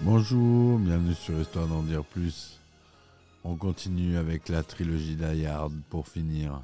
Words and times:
Bonjour, 0.00 0.78
bienvenue 0.78 1.14
sur 1.14 1.40
Histoire 1.40 1.66
d'en 1.66 1.82
dire 1.82 2.04
plus. 2.04 2.58
On 3.44 3.56
continue 3.56 4.16
avec 4.16 4.48
la 4.48 4.62
trilogie 4.62 5.16
d'Ayard 5.16 5.70
pour 5.90 6.08
finir. 6.08 6.62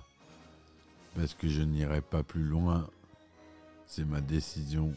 Parce 1.15 1.35
que 1.35 1.49
je 1.49 1.63
n'irai 1.63 2.01
pas 2.01 2.23
plus 2.23 2.43
loin. 2.43 2.89
C'est 3.87 4.05
ma 4.05 4.21
décision 4.21 4.93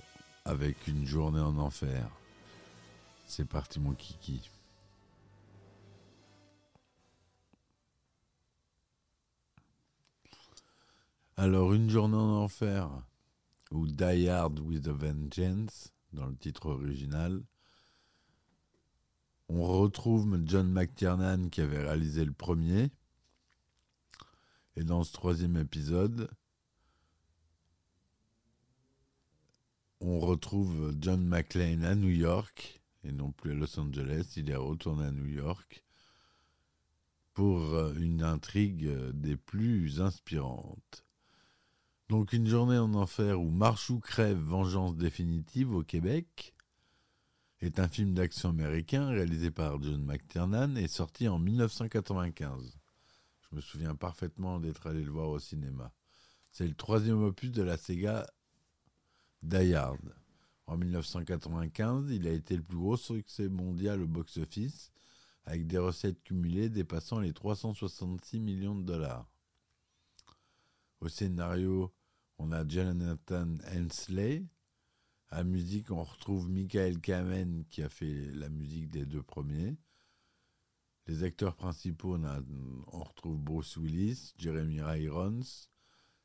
avec 0.45 0.88
une 0.88 1.05
journée 1.05 1.41
en 1.41 1.57
enfer. 1.57 2.07
C'est 3.27 3.48
parti 3.48 3.80
mon 3.80 3.93
kiki. 3.93 4.49
Alors, 11.35 11.74
une 11.74 11.90
journée 11.90 12.15
en 12.15 12.43
enfer, 12.43 12.90
ou 13.71 13.87
Die 13.87 14.29
Hard 14.29 14.60
with 14.60 14.87
a 14.87 14.93
Vengeance, 14.93 15.93
dans 16.13 16.27
le 16.27 16.35
titre 16.35 16.68
original. 16.68 17.43
On 19.49 19.63
retrouve 19.63 20.41
John 20.46 20.70
McTiernan 20.70 21.49
qui 21.49 21.62
avait 21.62 21.84
réalisé 21.84 22.26
le 22.26 22.34
premier. 22.34 22.91
Et 24.76 24.84
dans 24.84 25.04
ce 25.04 25.12
troisième 25.13 25.57
épisode, 25.57 26.29
on 30.02 30.20
retrouve 30.20 30.96
John 30.99 31.26
McClane 31.26 31.84
à 31.84 31.96
New 31.96 32.09
York, 32.09 32.81
et 33.04 33.12
non 33.12 33.31
plus 33.31 33.52
à 33.52 33.55
Los 33.55 33.79
Angeles. 33.79 34.34
Il 34.35 34.49
est 34.49 34.55
retourné 34.55 35.05
à 35.05 35.12
New 35.12 35.26
York 35.26 35.84
pour 37.34 37.62
euh, 37.74 37.93
une 37.96 38.24
intrigue 38.24 38.85
euh, 38.85 39.12
des 39.13 39.37
plus 39.37 40.02
inspirantes. 40.02 41.07
Donc 42.10 42.32
une 42.32 42.48
journée 42.48 42.77
en 42.77 42.94
enfer 42.94 43.41
où 43.41 43.50
Marche 43.50 43.90
ou 43.90 44.00
crève, 44.00 44.38
vengeance 44.38 44.96
définitive 44.96 45.74
au 45.74 45.84
Québec 45.84 46.55
est 47.60 47.80
un 47.80 47.90
film 47.90 48.14
d'action 48.14 48.49
américain 48.49 49.10
réalisé 49.10 49.52
par 49.52 49.82
John 49.84 50.05
McTiernan 50.05 50.77
et 50.77 50.88
sorti 50.88 51.27
en 51.27 51.38
1995. 51.38 52.80
Je 53.41 53.55
me 53.58 53.60
souviens 53.60 53.94
parfaitement 53.94 54.62
d'être 54.62 54.88
allé 54.88 55.04
le 55.04 55.12
voir 55.12 55.27
au 55.27 55.40
cinéma. 55.40 55.91
C'est 56.49 56.68
le 56.68 56.76
troisième 56.76 57.22
opus 57.24 57.52
de 57.52 57.62
la 57.62 57.76
Sega 57.76 58.26
Die 59.44 59.74
Hard. 59.74 60.16
En 60.66 60.77
1995, 60.77 62.10
il 62.12 62.26
a 62.26 62.32
été 62.32 62.55
le 62.55 62.64
plus 62.64 62.77
gros 62.77 62.96
succès 62.96 63.49
mondial 63.49 64.02
au 64.02 64.08
box-office 64.08 64.92
avec 65.44 65.68
des 65.68 65.78
recettes 65.78 66.24
cumulées 66.24 66.70
dépassant 66.70 67.20
les 67.20 67.34
366 67.34 68.40
millions 68.40 68.76
de 68.76 68.84
dollars. 68.84 69.30
Au 71.00 71.10
scénario, 71.10 71.94
on 72.38 72.52
a 72.52 72.68
Jonathan 72.68 73.58
Hensley. 73.74 74.46
À 75.30 75.44
musique, 75.44 75.92
on 75.92 76.03
retrouve 76.03 76.50
Michael 76.50 77.02
Kamen 77.02 77.66
qui 77.70 77.84
a 77.84 77.90
fait 77.90 78.31
la 78.34 78.48
musique 78.50 78.90
des 78.90 79.06
deux 79.06 79.24
premiers. 79.24 79.75
Les 81.08 81.24
acteurs 81.24 81.56
principaux, 81.56 82.18
on, 82.18 83.03
retrouve 83.03 83.38
Bruce 83.38 83.78
Willis, 83.78 84.34
Jeremy 84.38 84.81
Irons, 85.02 85.68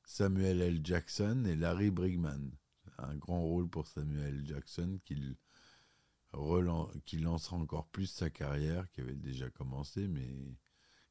Samuel 0.05 0.61
L. 0.61 0.81
Jackson 0.85 1.45
et 1.47 1.57
Larry 1.57 1.91
Brigman. 1.91 2.51
Un 2.99 3.17
grand 3.17 3.43
rôle 3.43 3.69
pour 3.69 3.87
Samuel 3.87 4.35
L. 4.35 4.47
Jackson 4.47 5.01
qui, 5.05 5.37
qui 7.05 7.19
lancera 7.19 7.57
encore 7.57 7.87
plus 7.89 8.07
sa 8.07 8.31
carrière, 8.31 8.89
qui 8.91 9.01
avait 9.01 9.15
déjà 9.15 9.51
commencé, 9.51 10.07
mais 10.09 10.57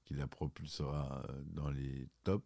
qui 0.05 0.13
la 0.13 0.27
propulsera 0.27 1.25
dans 1.45 1.69
les 1.69 2.07
tops. 2.23 2.45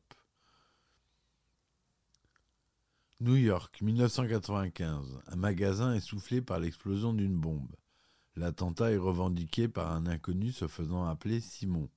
New 3.21 3.37
York, 3.37 3.81
1995. 3.81 5.21
Un 5.27 5.35
magasin 5.37 5.93
est 5.95 6.01
soufflé 6.01 6.41
par 6.41 6.59
l'explosion 6.59 7.13
d'une 7.13 7.37
bombe. 7.37 7.73
L'attentat 8.35 8.91
est 8.91 8.97
revendiqué 8.97 9.69
par 9.69 9.93
un 9.93 10.05
inconnu 10.05 10.51
se 10.51 10.67
faisant 10.67 11.05
appeler 11.05 11.39
Simon. 11.39 11.89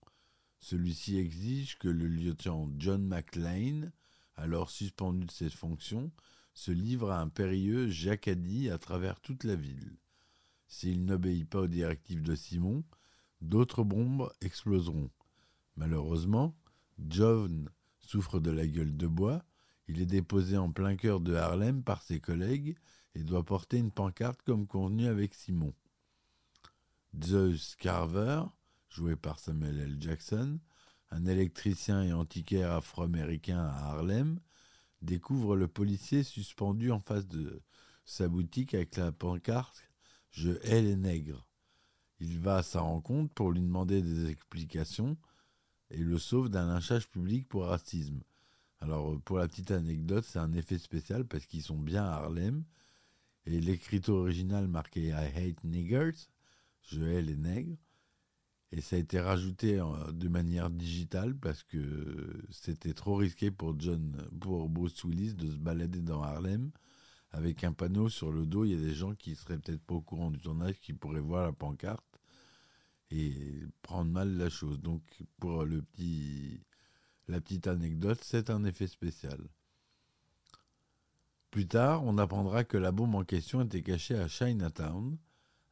Celui-ci 0.61 1.19
exige 1.19 1.77
que 1.79 1.89
le 1.89 2.07
lieutenant 2.07 2.71
John 2.79 3.05
McLean, 3.05 3.91
alors 4.37 4.71
suspendu 4.71 5.27
de 5.27 5.33
ses 5.33 5.51
fonctions, 5.51 6.13
se 6.55 6.71
livre 6.71 7.11
à 7.11 7.21
un 7.21 7.29
périlleux 7.29 7.89
jacadis 7.89 8.71
à 8.71 8.79
travers 8.79 9.21
toute 9.21 9.43
la 9.43 9.57
ville. 9.57 9.97
S'il 10.69 11.05
n'obéit 11.05 11.51
pas 11.51 11.63
aux 11.63 11.67
directives 11.67 12.23
de 12.23 12.37
Simon, 12.37 12.85
d'autres 13.41 13.83
bombes 13.83 14.33
exploseront. 14.41 15.11
Malheureusement, 15.75 16.57
John 17.09 17.71
souffre 17.99 18.39
de 18.39 18.53
la 18.53 18.69
gueule 18.69 18.97
de 18.97 19.09
bois, 19.09 19.45
il 19.89 20.03
est 20.03 20.07
déposé 20.07 20.57
en 20.57 20.71
plein 20.71 20.97
cœur 20.97 21.21
de 21.21 21.35
Harlem 21.35 21.83
par 21.83 22.03
ses 22.03 22.21
collègues 22.21 22.77
et 23.15 23.25
doit 23.25 23.45
porter 23.45 23.79
une 23.79 23.91
pancarte 23.91 24.43
comme 24.43 24.67
convenu 24.67 25.07
avec 25.07 25.35
Simon. 25.35 25.75
Zeus 27.23 27.75
Carver, 27.77 28.43
joué 28.91 29.17
par 29.17 29.39
Samuel 29.39 29.81
L. 29.81 29.97
Jackson, 29.99 30.61
un 31.11 31.25
électricien 31.25 32.03
et 32.03 32.13
antiquaire 32.13 32.73
afro-américain 32.73 33.59
à 33.59 33.89
Harlem, 33.89 34.39
découvre 35.01 35.57
le 35.57 35.69
policier 35.69 36.23
suspendu 36.23 36.93
en 36.93 37.01
face 37.01 37.27
de 37.27 37.63
sa 38.05 38.29
boutique 38.29 38.75
avec 38.75 38.97
la 38.97 39.11
pancarte 39.13 39.83
Je 40.31 40.51
hais 40.63 40.83
les 40.83 40.97
nègres. 40.97 41.47
Il 42.21 42.41
va 42.41 42.57
à 42.59 42.63
sa 42.63 42.81
rencontre 42.81 43.33
pour 43.33 43.53
lui 43.53 43.61
demander 43.61 44.03
des 44.03 44.29
explications 44.29 45.17
et 45.91 45.99
le 45.99 46.19
sauve 46.19 46.51
d'un 46.51 46.67
lynchage 46.67 47.09
public 47.09 47.49
pour 47.49 47.67
racisme. 47.67 48.21
Alors, 48.81 49.13
euh, 49.13 49.19
pour 49.19 49.39
la 49.39 49.49
petite 49.49 49.71
anecdote, 49.71 50.25
c'est 50.25 50.39
un 50.39 50.53
effet 50.53 50.79
spécial 50.79 51.25
parce 51.27 51.47
qu'ils 51.47 51.63
sont 51.63 51.79
bien 51.79 52.05
à 52.05 52.13
Harlem. 52.13 52.65
Et 53.47 53.61
l'écriture 53.61 54.15
originale 54.17 54.69
marqué 54.69 55.09
I 55.09 55.13
hate 55.13 55.65
niggers, 55.65 56.29
je 56.83 57.03
hais 57.03 57.23
les 57.23 57.37
nègres. 57.37 57.77
Et 58.71 58.83
ça 58.83 58.97
a 58.97 58.99
été 58.99 59.19
rajouté 59.21 59.81
euh, 59.81 60.13
de 60.13 60.29
manière 60.29 60.71
digitale 60.71 61.35
parce 61.35 61.63
que 61.63 62.43
c'était 62.51 62.95
trop 62.95 63.17
risqué 63.17 63.51
pour 63.51 63.79
John, 63.81 64.29
pour 64.41 64.69
Bruce 64.69 65.03
Willis 65.05 65.35
de 65.35 65.51
se 65.51 65.57
balader 65.57 66.03
dans 66.03 66.23
Harlem 66.23 66.71
avec 67.31 67.65
un 67.65 67.73
panneau 67.73 68.09
sur 68.09 68.33
le 68.33 68.47
dos. 68.47 68.65
Il 68.65 68.73
y 68.73 68.75
a 68.75 68.81
des 68.81 68.95
gens 68.95 69.15
qui 69.15 69.35
seraient 69.35 69.59
peut-être 69.59 69.83
pas 69.83 69.95
au 69.95 70.03
courant 70.03 70.31
du 70.31 70.39
tournage 70.39 70.79
qui 70.81 70.93
pourraient 70.93 71.21
voir 71.21 71.47
la 71.47 71.53
pancarte 71.53 72.05
et 73.11 73.63
prendre 73.83 74.11
mal 74.11 74.37
la 74.37 74.51
chose. 74.51 74.81
Donc, 74.81 75.03
pour 75.39 75.65
le 75.65 75.83
petit, 75.83 76.61
la 77.29 77.41
petite 77.41 77.67
anecdote, 77.67 78.21
c'est 78.23 78.51
un 78.51 78.65
effet 78.65 78.87
spécial. 78.87 79.39
Plus 81.51 81.67
tard, 81.67 82.05
on 82.05 82.19
apprendra 82.19 82.65
que 82.65 82.77
la 82.77 82.93
bombe 82.93 83.15
en 83.15 83.25
question 83.25 83.63
était 83.63 83.83
cachée 83.83 84.19
à 84.19 84.29
Chinatown, 84.29 85.17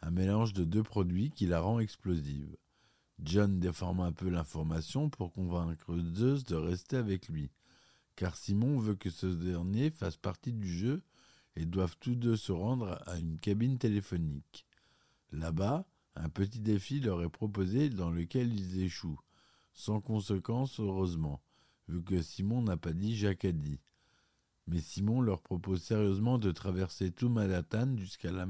un 0.02 0.10
mélange 0.10 0.52
de 0.52 0.64
deux 0.64 0.82
produits 0.82 1.30
qui 1.30 1.46
la 1.46 1.60
rend 1.60 1.80
explosive. 1.80 2.56
John 3.22 3.58
déforme 3.58 4.00
un 4.00 4.12
peu 4.12 4.28
l'information 4.28 5.08
pour 5.08 5.32
convaincre 5.32 5.96
Zeus 6.14 6.44
de 6.44 6.56
rester 6.56 6.96
avec 6.96 7.28
lui, 7.28 7.50
car 8.14 8.36
Simon 8.36 8.78
veut 8.78 8.94
que 8.94 9.10
ce 9.10 9.26
dernier 9.26 9.90
fasse 9.90 10.16
partie 10.16 10.52
du 10.52 10.68
jeu 10.68 11.02
et 11.56 11.64
doivent 11.64 11.96
tous 11.98 12.14
deux 12.14 12.36
se 12.36 12.52
rendre 12.52 13.02
à 13.06 13.18
une 13.18 13.38
cabine 13.38 13.78
téléphonique. 13.78 14.66
Là-bas, 15.32 15.86
un 16.14 16.28
petit 16.28 16.60
défi 16.60 17.00
leur 17.00 17.22
est 17.22 17.30
proposé 17.30 17.88
dans 17.88 18.10
lequel 18.10 18.52
ils 18.52 18.82
échouent, 18.82 19.20
sans 19.72 20.00
conséquence 20.00 20.80
heureusement, 20.80 21.42
vu 21.88 22.02
que 22.02 22.22
Simon 22.22 22.62
n'a 22.62 22.76
pas 22.76 22.92
dit 22.92 23.16
Jacques 23.16 23.44
a 23.44 23.52
dit. 23.52 23.80
Mais 24.66 24.80
Simon 24.80 25.20
leur 25.20 25.42
propose 25.42 25.82
sérieusement 25.82 26.38
de 26.38 26.50
traverser 26.50 27.12
tout 27.12 27.28
Manhattan 27.28 27.96
jusqu'à 27.96 28.32
la, 28.32 28.46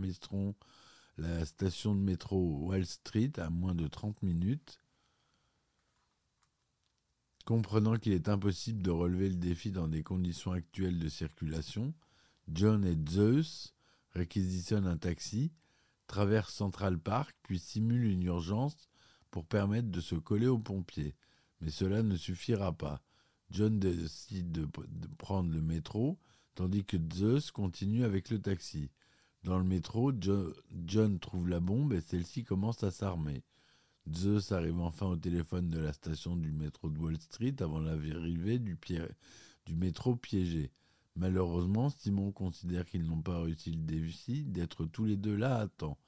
la 1.19 1.45
station 1.45 1.95
de 1.95 2.01
métro 2.01 2.67
Wall 2.67 2.87
Street 2.87 3.33
à 3.37 3.51
moins 3.51 3.75
de 3.75 3.87
30 3.87 4.23
minutes. 4.23 4.81
Comprenant 7.45 7.97
qu'il 7.97 8.13
est 8.13 8.29
impossible 8.29 8.83
de 8.83 8.91
relever 8.91 9.29
le 9.29 9.37
défi 9.37 9.71
dans 9.71 9.89
des 9.89 10.03
conditions 10.03 10.53
actuelles 10.53 10.99
de 10.99 11.09
circulation, 11.09 11.95
John 12.49 12.85
et 12.85 12.97
Zeus 13.09 13.75
réquisitionne 14.13 14.87
un 14.87 14.97
taxi, 14.97 15.53
traverse 16.07 16.55
Central 16.55 16.99
Park, 16.99 17.37
puis 17.43 17.59
simule 17.59 18.05
une 18.05 18.23
urgence 18.25 18.89
pour 19.31 19.47
permettre 19.47 19.91
de 19.91 20.01
se 20.01 20.15
coller 20.15 20.47
aux 20.47 20.59
pompiers. 20.59 21.15
Mais 21.61 21.71
cela 21.71 22.03
ne 22.03 22.17
suffira 22.17 22.73
pas. 22.73 23.03
John 23.51 23.79
décide 23.79 24.53
de, 24.53 24.67
prendre 25.19 25.53
le 25.53 25.61
métro, 25.61 26.19
tandis 26.55 26.85
que 26.85 26.97
Zeus 27.15 27.51
continue 27.51 28.05
avec 28.05 28.31
le 28.31 28.41
taxi. 28.41 28.91
Dans 29.45 29.59
le 29.59 29.65
métro, 29.65 30.13
Jo- 30.21 30.53
John 30.87 31.19
trouve 31.19 31.49
la 31.49 31.61
bombe 31.61 31.93
et 31.93 32.01
celle-ci 32.01 32.45
commence 32.45 32.83
à 32.83 32.91
s'armer. 32.91 33.45
Zeus 34.13 34.53
arrive 34.53 34.81
enfin 34.81 35.07
au 35.07 35.17
téléphone 35.17 35.69
de 35.69 35.79
la 35.79 35.93
station 35.93 36.37
du 36.37 36.53
métro 36.53 36.91
de 36.91 36.99
Wall 36.99 37.19
Street 37.21 37.55
avant 37.61 37.81
l'arrivée 37.81 38.59
du, 38.59 38.79
du 39.67 39.75
métro 39.75 40.17
piégé. 40.17 40.71
Malheureusement, 41.17 41.91
Simon 41.91 42.31
considère 42.31 42.85
qu'ils 42.85 43.07
n'ont 43.07 43.23
pas 43.23 43.41
réussi 43.41 43.71
le 43.71 43.83
défi 43.83 44.45
d'être 44.45 44.85
tous 44.87 45.05
les 45.05 45.17
deux 45.17 45.35
là 45.35 45.57
à 45.57 45.67
temps, 45.67 45.99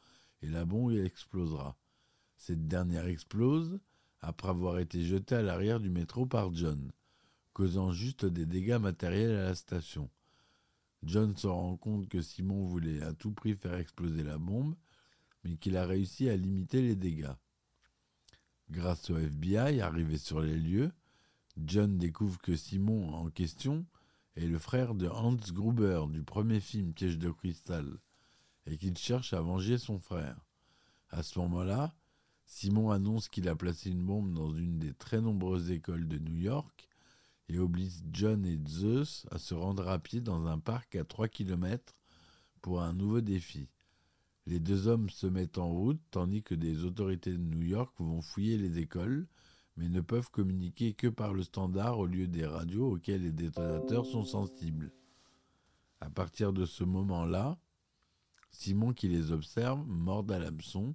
et 0.43 0.49
la 0.49 0.65
bombe 0.65 0.93
explosera. 0.93 1.77
Cette 2.37 2.69
dernière 2.69 3.07
explose 3.07 3.81
après 4.21 4.49
avoir 4.49 4.79
été 4.79 5.03
jetée 5.05 5.37
à 5.37 5.43
l'arrière 5.43 5.81
du 5.81 5.91
métro 5.91 6.27
par 6.27 6.55
John, 6.55 6.93
causant 7.59 7.91
juste 7.91 8.25
des 8.25 8.47
dégâts 8.47 8.79
matériels 8.81 9.35
à 9.35 9.47
la 9.47 9.55
station. 9.57 10.09
John 11.03 11.37
se 11.37 11.49
rend 11.49 11.77
compte 11.77 12.09
que 12.09 12.23
Simon 12.23 12.65
voulait 12.65 13.03
à 13.03 13.13
tout 13.13 13.33
prix 13.33 13.57
faire 13.57 13.75
exploser 13.75 14.23
la 14.23 14.39
bombe, 14.39 14.77
mais 15.43 15.57
qu'il 15.57 15.77
a 15.77 15.85
réussi 15.85 16.29
à 16.29 16.37
limiter 16.37 16.83
les 16.83 16.95
dégâts. 16.95 17.35
Grâce 18.71 19.11
au 19.11 19.19
FBI 19.19 19.81
arrivé 19.81 20.19
sur 20.19 20.41
les 20.41 20.55
lieux, 20.57 20.93
John 21.57 21.99
découvre 21.99 22.39
que 22.39 22.55
Simon 22.55 23.13
en 23.13 23.29
question 23.29 23.85
est 24.37 24.47
le 24.47 24.61
frère 24.61 24.95
de 24.95 25.09
Hans 25.09 25.35
Gruber 25.51 26.05
du 26.11 26.23
premier 26.23 26.61
film 26.61 26.93
Piège 26.93 27.19
de 27.19 27.33
cristal 27.33 27.99
et 28.67 28.79
qu'il 28.79 28.97
cherche 28.97 29.33
à 29.33 29.41
venger 29.41 29.79
son 29.79 29.99
frère. 29.99 30.39
À 31.11 31.25
ce 31.25 31.41
moment-là, 31.41 31.93
Simon 32.47 32.93
annonce 32.93 33.29
qu'il 33.29 33.49
a 33.49 33.57
placé 33.57 33.91
une 33.91 34.07
bombe 34.07 34.33
dans 34.33 34.55
une 34.55 34.79
des 34.79 34.95
très 34.95 35.21
nombreuses 35.21 35.73
écoles 35.73 36.07
de 36.07 36.19
New 36.19 36.37
York 36.37 36.88
et 37.49 37.59
oblige 37.59 38.03
John 38.13 38.45
et 38.45 38.59
Zeus 38.67 39.27
à 39.31 39.39
se 39.39 39.55
rendre 39.55 39.89
à 39.89 39.99
pied 39.99 40.21
dans 40.21 40.47
un 40.47 40.59
parc 40.59 40.97
à 40.97 41.05
3 41.05 41.29
km 41.29 41.95
pour 42.61 42.83
un 42.83 42.93
nouveau 42.93 43.21
défi. 43.21 43.69
Les 44.47 44.61
deux 44.61 44.87
hommes 44.87 45.11
se 45.11 45.27
mettent 45.27 45.59
en 45.59 45.69
route 45.69 46.01
tandis 46.11 46.43
que 46.43 46.55
des 46.55 46.85
autorités 46.85 47.33
de 47.33 47.39
New 47.39 47.63
York 47.63 47.95
vont 47.99 48.23
fouiller 48.23 48.57
les 48.57 48.79
écoles, 48.79 49.27
mais 49.77 49.89
ne 49.89 50.01
peuvent 50.01 50.31
communiquer 50.31 50.95
que 50.95 51.07
par 51.07 51.35
le 51.35 51.43
standard 51.43 51.99
au 51.99 52.07
lieu 52.07 52.27
des 52.27 52.47
radios 52.47 52.93
auxquelles 52.93 53.23
les 53.23 53.33
détonateurs 53.33 54.07
sont 54.07 54.25
sensibles. 54.25 54.91
À 56.01 56.11
partir 56.11 56.53
de 56.53 56.65
ce 56.67 56.85
moment-là, 56.85 57.59
Simon, 58.51 58.93
qui 58.93 59.09
les 59.09 59.31
observe, 59.31 59.87
mord 59.87 60.25
à 60.31 60.39
l'hameçon, 60.39 60.95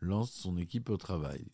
lance 0.00 0.32
son 0.32 0.56
équipe 0.56 0.90
au 0.90 0.96
travail. 0.96 1.46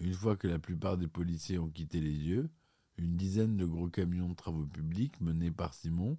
Une 0.00 0.14
fois 0.14 0.34
que 0.34 0.48
la 0.48 0.58
plupart 0.58 0.96
des 0.96 1.08
policiers 1.08 1.58
ont 1.58 1.68
quitté 1.68 2.00
les 2.00 2.14
lieux, 2.14 2.48
une 2.96 3.16
dizaine 3.16 3.58
de 3.58 3.66
gros 3.66 3.88
camions 3.88 4.30
de 4.30 4.34
travaux 4.34 4.66
publics 4.66 5.20
menés 5.20 5.50
par 5.50 5.74
Simon 5.74 6.16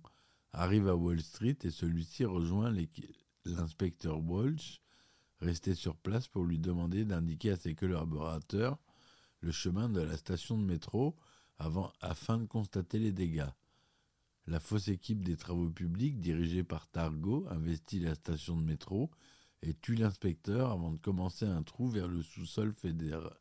arrivent 0.54 0.88
à 0.88 0.96
Wall 0.96 1.20
Street 1.20 1.58
et 1.64 1.72
celui-ci 1.72 2.26
rejoint 2.26 2.72
l'inspecteur 3.44 4.24
Walsh, 4.24 4.82
resté 5.40 5.74
sur 5.74 5.96
place 5.96 6.28
pour 6.28 6.46
lui 6.46 6.60
demander 6.60 7.06
d'indiquer 7.06 7.52
à 7.52 7.58
ses 7.58 7.74
collaborateurs 7.74 8.78
le 9.40 9.52
chemin 9.52 9.90
de 9.90 10.02
la 10.02 10.16
station 10.16 10.60
de 10.60 10.64
métro 10.64 11.16
afin 12.02 12.38
de 12.38 12.46
constater 12.46 13.00
les 13.00 13.12
dégâts. 13.12 13.50
La 14.46 14.60
fausse 14.60 14.90
équipe 14.90 15.24
des 15.24 15.38
travaux 15.38 15.70
publics, 15.70 16.20
dirigée 16.20 16.64
par 16.64 16.88
Targo, 16.88 17.48
investit 17.50 18.00
la 18.00 18.14
station 18.14 18.58
de 18.58 18.64
métro 18.64 19.10
et 19.64 19.74
tue 19.74 19.96
l'inspecteur 19.96 20.70
avant 20.72 20.92
de 20.92 20.98
commencer 20.98 21.46
un 21.46 21.64
trou 21.64 21.88
vers 21.88 22.08
le 22.08 22.22
sous-sol 22.22 22.74
fédéral 22.74 23.32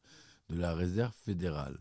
de 0.50 0.56
la 0.56 0.74
réserve 0.74 1.14
fédérale, 1.14 1.80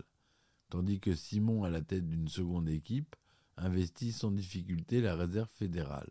tandis 0.70 1.00
que 1.00 1.14
Simon, 1.14 1.64
à 1.64 1.70
la 1.70 1.82
tête 1.82 2.08
d'une 2.08 2.28
seconde 2.28 2.68
équipe, 2.68 3.16
investit 3.56 4.12
sans 4.12 4.30
difficulté 4.30 5.00
la 5.00 5.16
réserve 5.16 5.50
fédérale. 5.50 6.10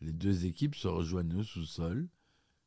Les 0.00 0.12
deux 0.12 0.46
équipes 0.46 0.74
se 0.74 0.88
rejoignent 0.88 1.36
au 1.36 1.42
sous-sol. 1.42 2.08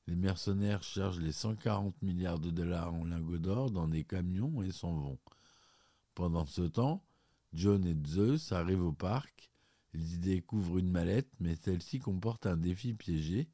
Les 0.08 0.16
mercenaires 0.16 0.84
chargent 0.84 1.20
les 1.20 1.32
140 1.32 2.02
milliards 2.02 2.40
de 2.40 2.52
dollars 2.52 2.94
en 2.94 3.04
lingots 3.04 3.38
d'or 3.40 3.72
dans 3.72 3.88
des 3.88 4.04
camions 4.04 4.62
et 4.62 4.72
s'en 4.72 4.94
vont. 4.94 5.20
Pendant 6.14 6.46
ce 6.46 6.62
temps, 6.62 7.04
John 7.54 7.86
et 7.86 7.98
Zeus 8.08 8.52
arrivent 8.52 8.86
au 8.86 8.94
parc. 8.94 9.52
Ils 9.94 10.14
y 10.14 10.18
découvrent 10.20 10.78
une 10.78 10.92
mallette, 10.92 11.32
mais 11.40 11.56
celle-ci 11.56 12.00
comporte 12.00 12.46
un 12.46 12.58
défi 12.58 12.94
piégé 12.94 13.50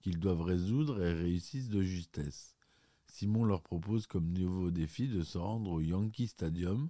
qu'ils 0.00 0.20
doivent 0.20 0.42
résoudre 0.42 1.02
et 1.02 1.12
réussissent 1.12 1.70
de 1.70 1.82
justesse. 1.82 2.54
Simon 3.12 3.44
leur 3.44 3.60
propose 3.60 4.06
comme 4.06 4.32
nouveau 4.32 4.70
défi 4.70 5.06
de 5.06 5.22
se 5.22 5.36
rendre 5.36 5.70
au 5.70 5.80
Yankee 5.82 6.28
Stadium 6.28 6.88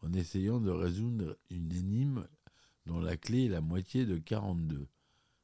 en 0.00 0.10
essayant 0.14 0.58
de 0.58 0.70
résoudre 0.70 1.36
une 1.50 1.70
énigme 1.70 2.26
dont 2.86 2.98
la 2.98 3.18
clé 3.18 3.44
est 3.44 3.50
la 3.50 3.60
moitié 3.60 4.06
de 4.06 4.16
42. 4.16 4.88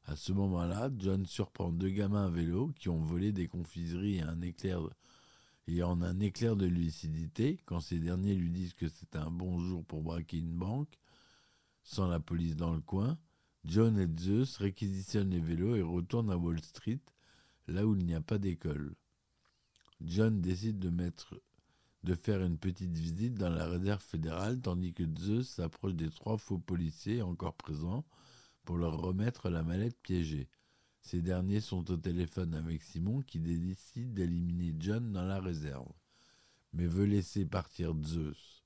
À 0.05 0.15
ce 0.15 0.33
moment-là, 0.33 0.89
John 0.97 1.27
surprend 1.27 1.71
deux 1.71 1.91
gamins 1.91 2.25
à 2.25 2.29
vélo 2.31 2.73
qui 2.79 2.89
ont 2.89 2.99
volé 2.99 3.31
des 3.31 3.47
confiseries 3.47 4.17
et, 4.17 4.73
et 5.67 5.83
en 5.83 6.01
un 6.01 6.19
éclair 6.19 6.55
de 6.55 6.65
lucidité, 6.65 7.59
quand 7.65 7.79
ces 7.79 7.99
derniers 7.99 8.33
lui 8.33 8.49
disent 8.49 8.73
que 8.73 8.89
c'est 8.89 9.15
un 9.15 9.29
bon 9.29 9.59
jour 9.59 9.85
pour 9.85 10.01
braquer 10.01 10.39
une 10.39 10.57
banque, 10.57 10.97
sans 11.83 12.07
la 12.07 12.19
police 12.19 12.55
dans 12.55 12.73
le 12.73 12.81
coin, 12.81 13.19
John 13.65 13.99
et 13.99 14.07
Zeus 14.19 14.57
réquisitionnent 14.57 15.29
les 15.29 15.41
vélos 15.41 15.75
et 15.75 15.83
retournent 15.83 16.31
à 16.31 16.37
Wall 16.37 16.59
Street, 16.63 17.01
là 17.67 17.85
où 17.85 17.95
il 17.95 18.03
n'y 18.03 18.15
a 18.15 18.21
pas 18.21 18.39
d'école. 18.39 18.95
John 20.01 20.41
décide 20.41 20.79
de, 20.79 22.15
faire 22.15 22.43
une 22.43 22.57
petite 22.57 22.95
visite 22.95 23.35
dans 23.35 23.49
la 23.49 23.65
réserve 23.65 24.01
fédérale, 24.01 24.61
tandis 24.61 24.93
que 24.93 25.03
Zeus 25.19 25.49
s'approche 25.49 25.95
des 25.95 26.09
trois 26.09 26.37
faux 26.37 26.59
policiers 26.59 27.21
encore 27.21 27.55
présents 27.55 28.05
pour 28.63 28.77
leur 28.77 28.97
remettre 28.97 29.49
la 29.49 29.63
mallette 29.63 29.99
piégée. 30.01 30.49
Ces 31.01 31.21
derniers 31.21 31.61
sont 31.61 31.89
au 31.89 31.97
téléphone 31.97 32.53
avec 32.53 32.83
Simon 32.83 33.21
qui 33.21 33.39
décide 33.39 34.13
d'éliminer 34.13 34.75
John 34.77 35.11
dans 35.11 35.25
la 35.25 35.39
réserve, 35.39 35.91
mais 36.73 36.85
veut 36.85 37.05
laisser 37.05 37.45
partir 37.45 37.95
Zeus. 38.03 38.63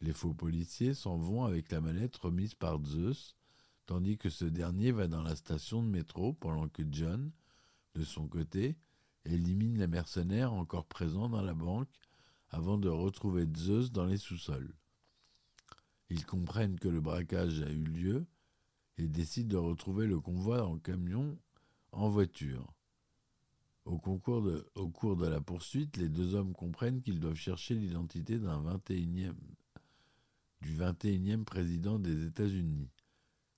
Les 0.00 0.12
faux 0.12 0.34
policiers 0.34 0.94
s'en 0.94 1.16
vont 1.16 1.44
avec 1.44 1.72
la 1.72 1.80
mallette 1.80 2.16
remise 2.16 2.54
par 2.54 2.82
Zeus, 2.84 3.36
tandis 3.86 4.16
que 4.16 4.30
ce 4.30 4.44
dernier 4.44 4.92
va 4.92 5.08
dans 5.08 5.22
la 5.22 5.34
station 5.34 5.82
de 5.82 5.88
métro 5.88 6.32
pendant 6.32 6.68
que 6.68 6.84
John, 6.90 7.32
de 7.94 8.04
son 8.04 8.28
côté, 8.28 8.76
élimine 9.32 9.78
les 9.78 9.86
mercenaires 9.86 10.52
encore 10.52 10.86
présents 10.86 11.28
dans 11.28 11.42
la 11.42 11.54
banque 11.54 11.88
avant 12.50 12.78
de 12.78 12.88
retrouver 12.88 13.46
Zeus 13.56 13.92
dans 13.92 14.06
les 14.06 14.16
sous-sols. 14.16 14.74
Ils 16.10 16.24
comprennent 16.24 16.78
que 16.78 16.88
le 16.88 17.00
braquage 17.00 17.60
a 17.60 17.70
eu 17.70 17.84
lieu 17.84 18.26
et 18.96 19.06
décident 19.06 19.48
de 19.48 19.56
retrouver 19.56 20.06
le 20.06 20.20
convoi 20.20 20.66
en 20.66 20.78
camion 20.78 21.38
en 21.92 22.08
voiture. 22.08 22.72
Au, 23.84 23.98
cours 23.98 24.42
de 24.42 25.26
la 25.26 25.40
poursuite, 25.40 25.96
les 25.96 26.10
deux 26.10 26.34
hommes 26.34 26.52
comprennent 26.52 27.00
qu'ils 27.00 27.20
doivent 27.20 27.34
chercher 27.34 27.74
l'identité 27.74 28.38
d'un 28.38 28.62
21e, 28.62 29.34
du 30.60 30.76
21e 30.76 31.44
président 31.44 31.98
des 31.98 32.26
États-Unis. 32.26 32.90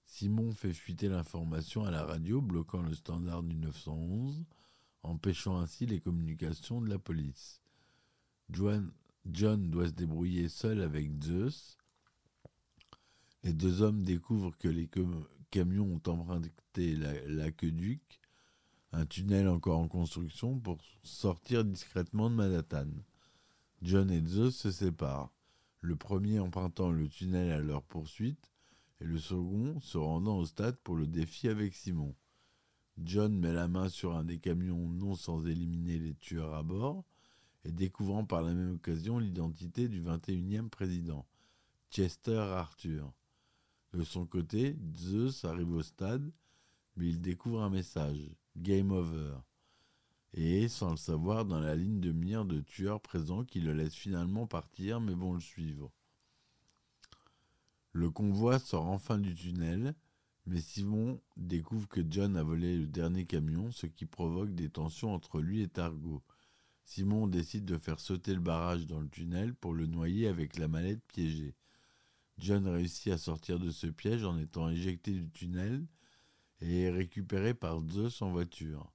Simon 0.05 0.53
fait 0.53 0.73
fuiter 0.73 1.09
l'information 1.09 1.85
à 1.85 1.91
la 1.91 2.05
radio, 2.05 2.41
bloquant 2.41 2.83
le 2.83 2.95
standard 2.95 3.43
du 3.43 3.57
911, 3.57 4.45
empêchant 5.03 5.59
ainsi 5.59 5.87
les 5.87 6.01
communications 6.01 6.81
de 6.81 6.89
la 6.89 6.99
police. 6.99 7.61
John, 8.51 8.91
doit 9.25 9.89
se 9.89 9.93
débrouiller 9.93 10.49
seul 10.49 10.81
avec 10.83 11.23
Zeus. 11.23 11.79
Les 13.43 13.53
deux 13.53 13.83
hommes 13.83 14.03
découvrent 14.03 14.57
que 14.59 14.69
les 14.69 14.89
camions 15.51 15.95
ont 15.95 16.11
emprunté 16.11 16.97
l'aqueduc, 17.27 18.21
un 18.93 19.07
tunnel 19.07 19.49
encore 19.49 19.79
en 19.79 19.89
construction, 19.89 20.59
pour 20.59 20.79
sortir 21.03 21.65
discrètement 21.65 22.29
de 22.29 22.35
Manhattan. 22.35 22.89
John 23.83 24.11
et 24.11 24.25
Zeus 24.27 24.57
se 24.57 24.71
séparent, 24.71 25.33
le 25.81 25.97
premier 25.97 26.39
empruntant 26.41 26.91
le 26.91 27.09
tunnel 27.09 27.51
à 27.51 27.61
leur 27.61 27.83
poursuite 27.83 28.51
et 29.01 29.05
le 29.05 29.19
second 29.19 29.81
se 29.81 29.97
rendant 29.97 30.37
au 30.37 30.45
stade 30.45 30.77
pour 30.77 30.97
le 30.97 31.07
défi 31.07 31.49
avec 31.49 31.75
Simon. 31.75 32.15
John 32.99 33.39
met 33.39 33.53
la 33.53 33.69
main 33.69 33.89
sur 33.89 34.17
un 34.17 34.25
des 34.25 34.39
camions 34.39 34.89
non 34.89 35.15
sans 35.15 35.47
éliminer 35.47 35.99
les 35.99 36.15
tueurs 36.15 36.55
à 36.55 36.63
bord 36.63 37.05
et 37.65 37.73
découvrant 37.73 38.25
par 38.25 38.43
la 38.43 38.53
même 38.53 38.75
occasion 38.75 39.19
l'identité 39.19 39.89
du 39.89 40.03
21e 40.03 40.69
président, 40.69 41.27
Chester 41.91 42.39
Arthur. 42.39 43.13
De 43.93 44.05
son 44.05 44.27
côté, 44.27 44.77
Zeus 44.97 45.45
arrive 45.45 45.73
au 45.73 45.83
stade, 45.83 46.31
mais 46.97 47.09
il 47.09 47.21
découvre 47.21 47.63
un 47.63 47.71
message, 47.71 48.31
Game 48.57 48.93
Over, 48.93 49.37
et 50.33 50.69
sans 50.69 50.91
le 50.91 50.97
savoir, 50.97 51.45
dans 51.45 51.59
la 51.59 51.75
ligne 51.75 52.01
de 52.01 52.13
mire 52.13 52.45
de 52.45 52.61
tueurs 52.61 53.01
présents 53.01 53.45
qui 53.45 53.61
le 53.61 53.73
laissent 53.73 53.95
finalement 53.95 54.47
partir 54.47 55.01
mais 55.01 55.15
vont 55.15 55.35
le 55.35 55.41
suivre. 55.41 55.91
Le 57.93 58.11
convoi 58.11 58.61
sort 58.61 58.87
enfin 58.87 59.19
du 59.19 59.35
tunnel, 59.35 59.95
Mais 60.51 60.61
Simon 60.61 61.21
découvre 61.37 61.87
que 61.87 62.01
John 62.11 62.37
a 62.37 62.43
volé 62.43 62.77
le 62.77 62.89
dernier 62.89 63.25
camion, 63.25 63.71
ce 63.71 63.87
qui 63.87 64.05
provoque 64.05 64.53
des 64.53 64.69
tensions 64.69 65.15
entre 65.15 65.41
lui 65.41 65.63
et 65.63 65.69
Targo. 65.69 66.25
Simon 66.85 67.29
décide 67.29 67.65
de 67.65 67.79
faire 67.79 68.01
sauter 68.01 68.35
le 68.35 68.41
barrage 68.41 68.85
dans 68.89 68.99
le 68.99 69.09
tunnel 69.09 69.55
pour 69.55 69.75
le 69.75 69.87
noyer 69.87 70.27
avec 70.27 70.59
la 70.59 70.67
mallette 70.67 71.05
piégée. 71.07 71.55
John 72.39 72.67
réussit 72.67 73.13
à 73.13 73.19
sortir 73.19 73.61
de 73.61 73.71
ce 73.71 73.87
piège 73.87 74.25
en 74.25 74.37
étant 74.39 74.69
éjecté 74.69 75.13
du 75.13 75.31
tunnel 75.31 75.87
et 76.61 76.81
est 76.81 76.91
récupéré 76.91 77.55
par 77.55 77.79
Zeus 77.87 78.21
en 78.21 78.33
voiture. 78.33 78.93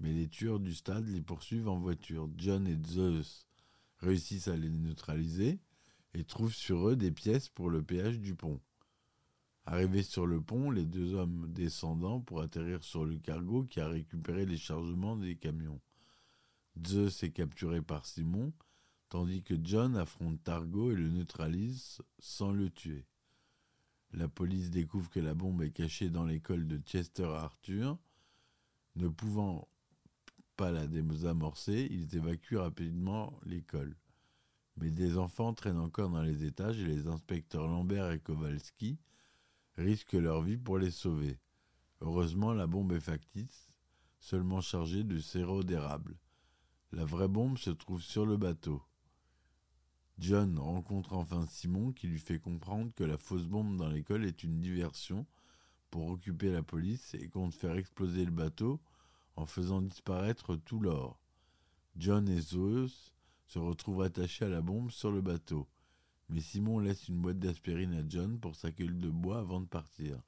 Mais 0.00 0.12
les 0.12 0.28
tueurs 0.28 0.58
du 0.58 0.74
stade 0.74 1.06
les 1.06 1.22
poursuivent 1.22 1.68
en 1.68 1.78
voiture. 1.78 2.28
John 2.36 2.66
et 2.66 2.78
Zeus 2.88 3.46
réussissent 3.98 4.48
à 4.48 4.56
les 4.56 4.68
neutraliser 4.68 5.60
et 6.12 6.24
trouvent 6.24 6.52
sur 6.52 6.88
eux 6.88 6.96
des 6.96 7.12
pièces 7.12 7.48
pour 7.48 7.70
le 7.70 7.84
péage 7.84 8.18
du 8.18 8.34
pont. 8.34 8.60
Arrivés 9.64 10.02
sur 10.02 10.26
le 10.26 10.40
pont, 10.40 10.70
les 10.70 10.84
deux 10.84 11.14
hommes 11.14 11.46
descendant 11.52 12.20
pour 12.20 12.40
atterrir 12.40 12.82
sur 12.82 13.04
le 13.04 13.18
cargo 13.18 13.64
qui 13.64 13.80
a 13.80 13.88
récupéré 13.88 14.44
les 14.44 14.56
chargements 14.56 15.16
des 15.16 15.36
camions. 15.36 15.80
Zeus 16.84 17.22
est 17.22 17.30
capturé 17.30 17.80
par 17.80 18.04
Simon, 18.04 18.52
tandis 19.08 19.42
que 19.42 19.54
John 19.62 19.96
affronte 19.96 20.42
Targo 20.42 20.90
et 20.90 20.96
le 20.96 21.08
neutralise 21.10 22.00
sans 22.18 22.50
le 22.50 22.70
tuer. 22.70 23.06
La 24.12 24.28
police 24.28 24.70
découvre 24.70 25.08
que 25.10 25.20
la 25.20 25.34
bombe 25.34 25.62
est 25.62 25.70
cachée 25.70 26.10
dans 26.10 26.24
l'école 26.24 26.66
de 26.66 26.78
Chester 26.78 27.24
Arthur. 27.24 27.98
Ne 28.96 29.08
pouvant 29.08 29.68
pas 30.56 30.70
la 30.72 30.86
désamorcer, 30.86 31.88
ils 31.90 32.16
évacuent 32.16 32.58
rapidement 32.58 33.38
l'école. 33.44 33.96
Mais 34.76 34.90
des 34.90 35.18
enfants 35.18 35.54
traînent 35.54 35.78
encore 35.78 36.10
dans 36.10 36.22
les 36.22 36.44
étages 36.44 36.78
et 36.78 36.86
les 36.86 37.06
inspecteurs 37.06 37.68
Lambert 37.68 38.10
et 38.10 38.18
Kowalski 38.18 38.98
risquent 39.76 40.12
leur 40.12 40.42
vie 40.42 40.58
pour 40.58 40.78
les 40.78 40.90
sauver. 40.90 41.38
Heureusement, 42.00 42.52
la 42.52 42.66
bombe 42.66 42.92
est 42.92 43.00
factice, 43.00 43.70
seulement 44.18 44.60
chargée 44.60 45.04
de 45.04 45.18
sirop 45.18 45.62
d'érable. 45.62 46.16
La 46.92 47.04
vraie 47.04 47.28
bombe 47.28 47.58
se 47.58 47.70
trouve 47.70 48.02
sur 48.02 48.26
le 48.26 48.36
bateau. 48.36 48.82
John 50.18 50.58
rencontre 50.58 51.14
enfin 51.14 51.46
Simon 51.46 51.92
qui 51.92 52.06
lui 52.06 52.18
fait 52.18 52.38
comprendre 52.38 52.92
que 52.94 53.04
la 53.04 53.16
fausse 53.16 53.46
bombe 53.46 53.76
dans 53.76 53.88
l'école 53.88 54.24
est 54.24 54.44
une 54.44 54.60
diversion 54.60 55.26
pour 55.90 56.08
occuper 56.08 56.50
la 56.50 56.62
police 56.62 57.14
et 57.14 57.28
compte 57.28 57.54
faire 57.54 57.76
exploser 57.76 58.24
le 58.24 58.30
bateau 58.30 58.80
en 59.36 59.46
faisant 59.46 59.82
disparaître 59.82 60.56
tout 60.56 60.80
l'or. 60.80 61.18
John 61.96 62.28
et 62.28 62.40
Zeus 62.40 63.12
se 63.46 63.58
retrouvent 63.58 64.02
attachés 64.02 64.44
à 64.44 64.48
la 64.48 64.60
bombe 64.60 64.90
sur 64.90 65.10
le 65.10 65.20
bateau, 65.20 65.66
mais 66.32 66.40
Simon 66.40 66.80
laisse 66.80 67.08
une 67.08 67.20
boîte 67.20 67.38
d'aspirine 67.38 67.94
à 67.94 68.02
John 68.08 68.40
pour 68.40 68.56
sa 68.56 68.72
queue 68.72 68.88
de 68.88 69.10
bois 69.10 69.38
avant 69.38 69.60
de 69.60 69.66
partir. 69.66 70.20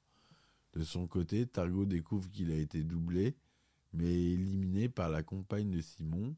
De 0.74 0.84
son 0.84 1.06
côté, 1.06 1.46
Targo 1.46 1.84
découvre 1.84 2.30
qu'il 2.30 2.52
a 2.52 2.56
été 2.56 2.82
doublé, 2.82 3.36
mais 3.92 4.12
éliminé 4.12 4.88
par 4.88 5.08
la 5.08 5.22
compagne 5.22 5.70
de 5.70 5.80
Simon, 5.80 6.36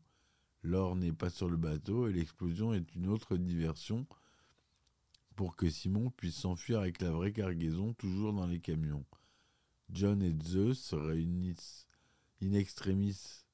L'or 0.67 0.97
n'est 0.97 1.13
pas 1.13 1.31
sur 1.31 1.49
le 1.49 1.57
bateau 1.57 2.09
et 2.09 2.13
l'explosion 2.13 2.75
est 2.75 2.95
une 2.97 3.07
autre 3.07 3.37
diversion 3.37 4.05
pour 5.37 5.55
que 5.55 5.71
Simon 5.71 6.11
puisse 6.11 6.35
s'enfuir 6.35 6.81
avec 6.81 7.01
la 7.01 7.13
vraie 7.13 7.33
cargaison 7.33 7.93
toujours 7.95 8.33
dans 8.33 8.47
les 8.47 8.59
camions. 8.59 9.05
John 9.91 10.21
et 10.25 10.35
Zeus 10.43 10.81
se 10.81 10.97
réunissent 10.97 11.87
in 12.43 12.53
extremis 12.53 13.45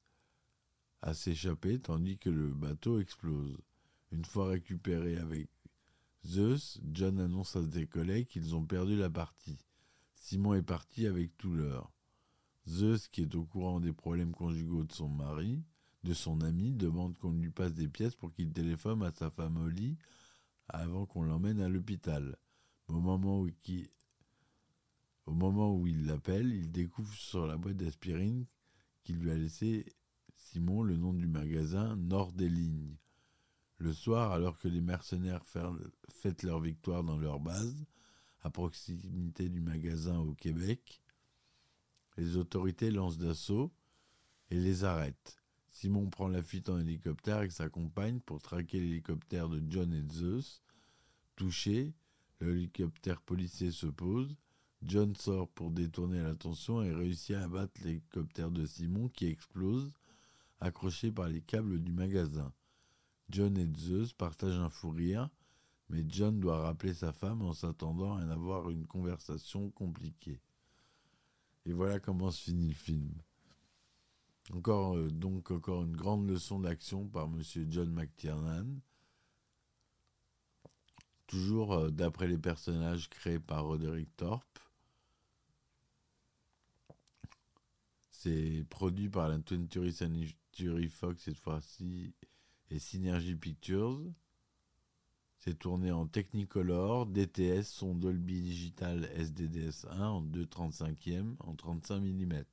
à 1.03 1.13
s'échapper 1.13 1.77
tandis 1.77 2.17
que 2.17 2.31
le 2.31 2.47
bateau 2.47 2.99
explose. 2.99 3.59
Une 4.11 4.25
fois 4.25 4.47
récupéré 4.47 5.17
avec 5.17 5.49
Zeus, 6.25 6.79
John 6.91 7.19
annonce 7.19 7.55
à 7.55 7.69
ses 7.69 7.85
collègues 7.85 8.27
qu'ils 8.27 8.55
ont 8.55 8.65
perdu 8.65 8.95
la 8.95 9.09
partie. 9.09 9.57
Simon 10.15 10.53
est 10.53 10.61
parti 10.61 11.05
avec 11.05 11.37
tout 11.37 11.53
l'or. 11.53 11.91
Zeus, 12.67 13.09
qui 13.09 13.23
est 13.23 13.35
au 13.35 13.43
courant 13.43 13.81
des 13.81 13.91
problèmes 13.91 14.31
conjugaux 14.31 14.85
de 14.85 14.93
son 14.93 15.09
mari, 15.09 15.63
de 16.03 16.13
son 16.13 16.41
ami 16.41 16.71
demande 16.71 17.17
qu'on 17.17 17.31
lui 17.31 17.49
passe 17.49 17.73
des 17.73 17.89
pièces 17.89 18.15
pour 18.15 18.33
qu'il 18.33 18.53
téléphone 18.53 19.03
à 19.03 19.11
sa 19.11 19.29
femme 19.29 19.57
au 19.57 19.67
lit 19.67 19.97
avant 20.69 21.05
qu'on 21.05 21.23
l'emmène 21.23 21.59
à 21.59 21.67
l'hôpital. 21.67 22.37
Au 22.87 22.99
moment 22.99 23.41
où 23.41 23.47
il, 23.47 23.89
au 25.25 25.33
moment 25.33 25.75
où 25.75 25.87
il 25.87 26.05
l'appelle, 26.05 26.53
il 26.53 26.71
découvre 26.71 27.13
sur 27.13 27.47
la 27.47 27.57
boîte 27.57 27.77
d'aspirine 27.77 28.45
qu'il 29.03 29.17
lui 29.17 29.31
a 29.31 29.35
laissé 29.35 29.85
Simon 30.35 30.83
le 30.83 30.97
nom 30.97 31.13
du 31.13 31.27
magasin 31.27 31.95
Nord 31.95 32.33
des 32.33 32.49
Lignes. 32.49 32.95
Le 33.83 33.91
soir, 33.91 34.31
alors 34.31 34.57
que 34.57 34.69
les 34.69 34.79
mercenaires 34.79 35.43
fêtent 36.07 36.43
leur 36.43 36.61
victoire 36.61 37.03
dans 37.03 37.17
leur 37.17 37.41
base, 37.41 37.85
à 38.39 38.49
proximité 38.49 39.49
du 39.49 39.59
magasin 39.59 40.19
au 40.19 40.33
Québec, 40.35 41.01
les 42.15 42.37
autorités 42.37 42.91
lancent 42.91 43.17
d'assaut 43.17 43.73
et 44.49 44.55
les 44.55 44.85
arrêtent. 44.85 45.37
Simon 45.67 46.09
prend 46.09 46.29
la 46.29 46.41
fuite 46.41 46.69
en 46.69 46.79
hélicoptère 46.79 47.39
avec 47.39 47.51
sa 47.51 47.67
compagne 47.67 48.21
pour 48.21 48.41
traquer 48.41 48.79
l'hélicoptère 48.79 49.49
de 49.49 49.61
John 49.67 49.91
et 49.93 50.13
Zeus. 50.13 50.63
Touché, 51.35 51.93
l'hélicoptère 52.39 53.19
policier 53.19 53.71
se 53.71 53.87
pose. 53.87 54.37
John 54.81 55.13
sort 55.13 55.49
pour 55.49 55.71
détourner 55.71 56.21
l'attention 56.21 56.81
et 56.81 56.93
réussit 56.93 57.35
à 57.35 57.43
abattre 57.43 57.81
l'hélicoptère 57.83 58.49
de 58.49 58.65
Simon 58.65 59.09
qui 59.09 59.25
explose, 59.25 59.91
accroché 60.61 61.11
par 61.11 61.27
les 61.27 61.41
câbles 61.41 61.83
du 61.83 61.91
magasin. 61.91 62.53
John 63.29 63.57
et 63.57 63.69
Zeus 63.77 64.13
partagent 64.13 64.59
un 64.59 64.69
fou 64.69 64.91
rire, 64.91 65.29
mais 65.89 66.03
John 66.07 66.39
doit 66.39 66.61
rappeler 66.61 66.93
sa 66.93 67.11
femme 67.11 67.41
en 67.41 67.53
s'attendant 67.53 68.17
à 68.17 68.23
avoir 68.31 68.69
une 68.69 68.85
conversation 68.85 69.69
compliquée. 69.71 70.41
Et 71.65 71.73
voilà 71.73 71.99
comment 71.99 72.31
se 72.31 72.43
finit 72.43 72.69
le 72.69 72.73
film. 72.73 73.13
Encore, 74.51 74.97
euh, 74.97 75.09
donc, 75.09 75.51
encore 75.51 75.83
une 75.83 75.95
grande 75.95 76.27
leçon 76.27 76.59
d'action 76.59 77.07
par 77.07 77.25
M. 77.25 77.41
John 77.69 77.89
McTiernan. 77.91 78.81
Toujours 81.27 81.73
euh, 81.73 81.89
d'après 81.89 82.27
les 82.27 82.37
personnages 82.37 83.09
créés 83.09 83.39
par 83.39 83.63
Roderick 83.63 84.15
Thorpe. 84.17 84.59
C'est 88.09 88.65
produit 88.69 89.09
par 89.09 89.29
la 89.29 89.37
20th 89.37 89.91
Century 89.91 90.89
Fox 90.89 91.23
cette 91.23 91.39
fois-ci 91.39 92.13
et 92.69 92.79
Synergy 92.79 93.35
Pictures. 93.35 94.01
C'est 95.39 95.59
tourné 95.59 95.91
en 95.91 96.07
Technicolor, 96.07 97.05
DTS, 97.05 97.63
son 97.63 97.95
Dolby 97.95 98.41
Digital 98.41 99.05
SDDS1 99.17 100.01
en 100.01 100.23
2,35e 100.23 101.35
en 101.39 101.55
35 101.55 101.99
mm. 101.99 102.43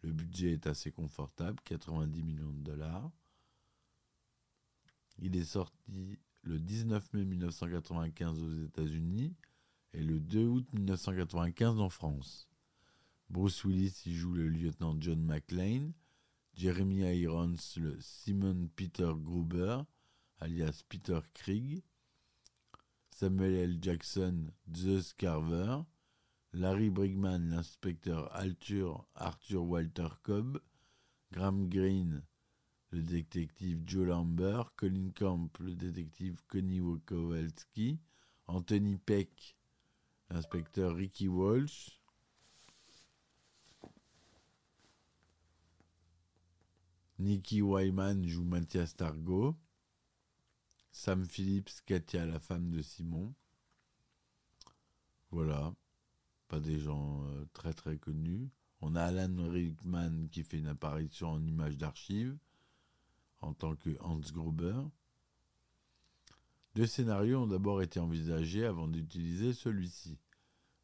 Le 0.00 0.12
budget 0.12 0.52
est 0.52 0.66
assez 0.66 0.90
confortable, 0.90 1.58
90 1.64 2.22
millions 2.22 2.52
de 2.52 2.62
dollars. 2.62 3.10
Il 5.18 5.36
est 5.36 5.44
sorti 5.44 6.18
le 6.42 6.58
19 6.58 7.12
mai 7.12 7.24
1995 7.24 8.42
aux 8.42 8.64
États-Unis 8.64 9.34
et 9.92 10.02
le 10.02 10.18
2 10.18 10.46
août 10.46 10.66
1995 10.72 11.78
en 11.78 11.88
France. 11.88 12.48
Bruce 13.30 13.64
Willis 13.64 14.02
y 14.06 14.14
joue 14.14 14.32
le 14.32 14.48
lieutenant 14.48 14.96
John 14.98 15.22
McClane, 15.22 15.92
Jeremy 16.54 17.02
Irons 17.20 17.56
le 17.76 17.96
Simon 18.00 18.68
Peter 18.76 19.10
Gruber, 19.16 19.82
alias 20.38 20.82
Peter 20.88 21.20
Krieg, 21.34 21.82
Samuel 23.10 23.54
L. 23.54 23.78
Jackson, 23.80 24.50
Zeus 24.74 25.12
Carver, 25.14 25.82
Larry 26.52 26.90
Brigman, 26.90 27.50
l'inspecteur 27.50 28.30
Arthur, 28.34 29.06
Arthur 29.14 29.64
Walter 29.64 30.08
Cobb, 30.22 30.58
Graham 31.32 31.68
Greene, 31.68 32.22
le 32.90 33.02
détective 33.02 33.82
Joe 33.86 34.06
Lambert, 34.06 34.74
Colin 34.76 35.10
Camp, 35.14 35.48
le 35.60 35.74
détective 35.74 36.42
Connie 36.48 36.82
Kowalski, 37.06 37.98
Anthony 38.46 38.98
Peck, 38.98 39.56
l'inspecteur 40.28 40.94
Ricky 40.94 41.28
Walsh, 41.28 42.01
Nicky 47.22 47.62
Wyman 47.62 48.26
joue 48.26 48.42
Mathias 48.42 48.96
Targo, 48.96 49.56
Sam 50.90 51.24
Phillips, 51.24 51.80
Katia, 51.86 52.26
la 52.26 52.40
femme 52.40 52.70
de 52.70 52.82
Simon. 52.82 53.32
Voilà 55.30 55.72
pas 56.48 56.58
des 56.58 56.80
gens 56.80 57.24
euh, 57.28 57.44
très 57.52 57.72
très 57.72 57.96
connus. 57.96 58.50
On 58.80 58.96
a 58.96 59.04
Alan 59.04 59.48
Rickman 59.48 60.26
qui 60.32 60.42
fait 60.42 60.58
une 60.58 60.66
apparition 60.66 61.30
en 61.30 61.46
image 61.46 61.78
d'archives 61.78 62.36
en 63.40 63.54
tant 63.54 63.76
que 63.76 63.90
Hans 64.00 64.20
Gruber. 64.32 64.82
Deux 66.74 66.86
scénarios 66.86 67.42
ont 67.42 67.46
d'abord 67.46 67.82
été 67.82 68.00
envisagés 68.00 68.66
avant 68.66 68.88
d'utiliser 68.88 69.52
celui-ci. 69.52 70.18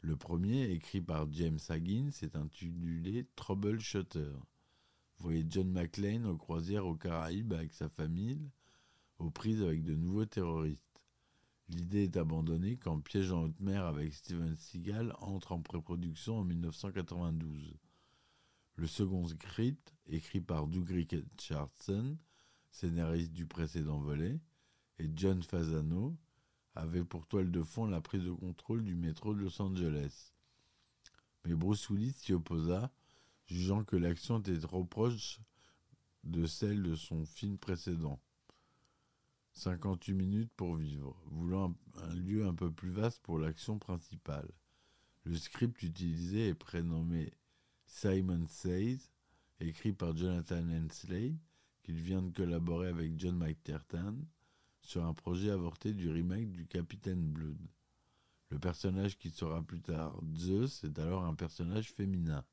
Le 0.00 0.16
premier, 0.16 0.70
écrit 0.70 1.00
par 1.00 1.30
James 1.32 1.58
Haggins, 1.68 2.10
est 2.22 2.36
intitulé 2.36 3.26
Troubleshooter. 3.34 4.32
Vous 5.18 5.24
voyez 5.24 5.44
John 5.48 5.70
McClane 5.70 6.26
aux 6.26 6.36
croisières 6.36 6.86
aux 6.86 6.94
Caraïbes 6.94 7.52
avec 7.52 7.72
sa 7.72 7.88
famille, 7.88 8.50
aux 9.18 9.30
prises 9.30 9.62
avec 9.62 9.82
de 9.82 9.94
nouveaux 9.94 10.26
terroristes. 10.26 10.84
L'idée 11.68 12.04
est 12.04 12.16
abandonnée 12.16 12.76
quand 12.76 13.00
Piège 13.00 13.32
en 13.32 13.44
haute 13.44 13.60
mer 13.60 13.84
avec 13.84 14.14
Steven 14.14 14.56
Seagal 14.56 15.12
entre 15.18 15.52
en 15.52 15.60
pré-production 15.60 16.38
en 16.38 16.44
1992. 16.44 17.76
Le 18.76 18.86
second 18.86 19.26
script, 19.26 19.92
écrit 20.06 20.40
par 20.40 20.68
Doug 20.68 20.88
Richardson, 20.88 22.16
scénariste 22.70 23.32
du 23.32 23.44
précédent 23.44 23.98
volet, 23.98 24.40
et 25.00 25.10
John 25.16 25.42
Fasano, 25.42 26.16
avait 26.76 27.04
pour 27.04 27.26
toile 27.26 27.50
de 27.50 27.62
fond 27.62 27.86
la 27.86 28.00
prise 28.00 28.22
de 28.22 28.30
contrôle 28.30 28.84
du 28.84 28.94
métro 28.94 29.34
de 29.34 29.40
Los 29.40 29.60
Angeles. 29.60 30.32
Mais 31.44 31.54
Bruce 31.54 31.90
Willis 31.90 32.12
s'y 32.12 32.32
opposa, 32.32 32.92
jugeant 33.48 33.84
que 33.84 33.96
l'action 33.96 34.38
était 34.40 34.58
trop 34.58 34.84
proche 34.84 35.40
de 36.24 36.46
celle 36.46 36.82
de 36.82 36.94
son 36.94 37.24
film 37.24 37.58
précédent. 37.58 38.20
58 39.52 40.14
minutes 40.14 40.52
pour 40.56 40.76
vivre, 40.76 41.20
voulant 41.26 41.74
un, 41.96 42.14
lieu 42.14 42.46
un 42.46 42.54
peu 42.54 42.70
plus 42.70 42.90
vaste 42.90 43.20
pour 43.22 43.38
l'action 43.38 43.78
principale. 43.78 44.48
Le 45.24 45.36
script 45.36 45.82
utilisé 45.82 46.48
est 46.48 46.54
prénommé 46.54 47.32
Simon 47.86 48.46
Says, 48.46 48.98
écrit 49.60 49.92
par 49.92 50.16
Jonathan 50.16 50.62
Hensley, 50.68 51.34
qu'il 51.82 52.00
vient 52.00 52.22
de 52.22 52.30
collaborer 52.30 52.88
avec 52.88 53.18
John 53.18 53.36
McTiernan 53.36 54.16
sur 54.80 55.04
un 55.04 55.14
projet 55.14 55.50
avorté 55.50 55.92
du 55.92 56.08
remake 56.10 56.52
du 56.52 56.66
Capitaine 56.66 57.32
Blood. 57.32 57.58
Le 58.50 58.58
personnage 58.58 59.18
qui 59.18 59.30
sera 59.30 59.62
plus 59.62 59.80
tard 59.80 60.18
Zeus 60.36 60.84
est 60.84 60.98
alors 60.98 61.24
un 61.24 61.34
personnage 61.34 61.90
féminin. 61.92 62.44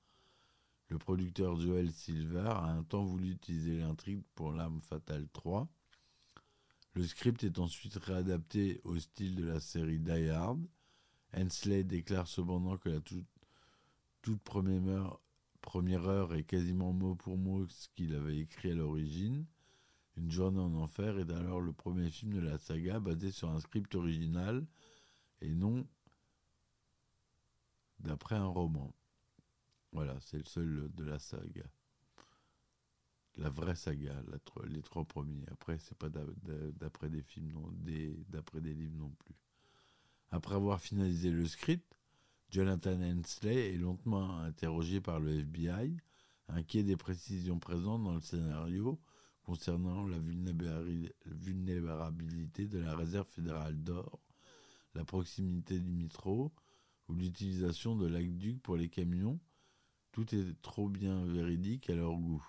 Le 0.89 0.99
producteur 0.99 1.59
Joel 1.59 1.91
Silver 1.91 2.47
a 2.47 2.65
un 2.65 2.83
temps 2.83 3.03
voulu 3.03 3.31
utiliser 3.31 3.77
l'intrigue 3.77 4.21
pour 4.35 4.51
L'Arme 4.51 4.79
Fatale 4.81 5.27
3. 5.33 5.67
Le 6.93 7.07
script 7.07 7.43
est 7.43 7.57
ensuite 7.57 7.95
réadapté 7.95 8.81
au 8.83 8.99
style 8.99 9.35
de 9.35 9.45
la 9.45 9.59
série 9.59 9.99
Die 9.99 10.29
Hard. 10.29 10.63
Hensley 11.35 11.83
déclare 11.83 12.27
cependant 12.27 12.77
que 12.77 12.89
la 12.89 13.01
toute, 13.01 13.27
première, 14.43 14.87
heure, 14.87 15.21
première 15.61 16.05
heure 16.05 16.35
est 16.35 16.43
quasiment 16.43 16.93
mot 16.93 17.15
pour 17.15 17.37
mot 17.37 17.67
ce 17.67 17.89
qu'il 17.95 18.13
avait 18.13 18.37
écrit 18.37 18.71
à 18.71 18.75
l'origine. 18.75 19.45
Une 20.17 20.31
journée 20.31 20.61
en 20.61 20.73
enfer 20.75 21.17
est 21.17 21.31
alors 21.31 21.61
le 21.61 21.73
premier 21.73 22.09
film 22.09 22.33
de 22.33 22.39
la 22.39 22.57
saga 22.57 22.99
basé 22.99 23.31
sur 23.31 23.49
un 23.49 23.59
script 23.59 23.93
original 23.95 24.65
et 25.41 25.53
non 25.53 25.85
d'après 27.99 28.35
un 28.35 28.45
roman. 28.45 28.93
Voilà, 29.95 30.15
c'est 30.19 30.37
le 30.37 30.43
seul 30.43 30.91
de 30.93 31.03
la 31.05 31.17
saga. 31.19 31.63
La 33.37 33.49
vraie 33.49 33.75
saga, 33.75 34.21
les 34.67 34.81
trois 34.81 35.05
premiers. 35.05 35.45
Après, 35.49 35.77
c'est 35.79 35.97
pas 35.97 36.09
d'après 36.09 37.09
des 37.09 37.21
films, 37.21 37.53
d'après 38.27 38.59
des 38.59 38.73
livres 38.73 38.97
non 38.97 39.11
plus. 39.11 39.35
Après 40.31 40.55
avoir 40.55 40.81
finalisé 40.81 41.31
le 41.31 41.47
script, 41.47 41.95
Jonathan 42.49 43.01
Hensley 43.01 43.73
est 43.73 43.77
lentement 43.77 44.37
interrogé 44.39 44.99
par 44.99 45.21
le 45.21 45.39
FBI, 45.39 45.95
inquiet 46.49 46.83
des 46.83 46.97
précisions 46.97 47.59
présentes 47.59 48.03
dans 48.03 48.15
le 48.15 48.21
scénario 48.21 48.99
concernant 49.43 50.05
la 50.07 50.17
vulnérabilité 50.17 52.67
de 52.67 52.79
la 52.79 52.97
réserve 52.97 53.29
fédérale 53.29 53.81
d'or, 53.81 54.19
la 54.93 55.05
proximité 55.05 55.79
du 55.79 55.93
métro 55.93 56.51
ou 57.07 57.13
l'utilisation 57.13 57.95
de 57.95 58.07
l'aqueduc 58.07 58.61
pour 58.61 58.75
les 58.75 58.89
camions 58.89 59.39
tout 60.15 60.33
est 60.33 60.61
trop 60.61 60.87
bien 60.87 61.25
véridique 61.25 61.89
à 61.89 61.93
leur 61.93 62.15
goût. 62.15 62.41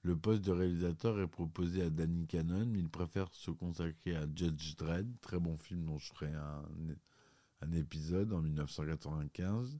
Le 0.00 0.16
poste 0.16 0.40
de 0.46 0.52
réalisateur 0.52 1.20
est 1.20 1.26
proposé 1.26 1.82
à 1.82 1.90
Danny 1.90 2.26
Cannon, 2.26 2.64
mais 2.64 2.78
il 2.78 2.88
préfère 2.88 3.30
se 3.34 3.50
consacrer 3.50 4.16
à 4.16 4.24
Judge 4.34 4.76
Dredd, 4.76 5.06
très 5.20 5.38
bon 5.38 5.58
film 5.58 5.84
dont 5.84 5.98
je 5.98 6.08
ferai 6.08 6.32
un, 6.32 7.72
épisode 7.74 8.32
en 8.32 8.40
1995. 8.40 9.78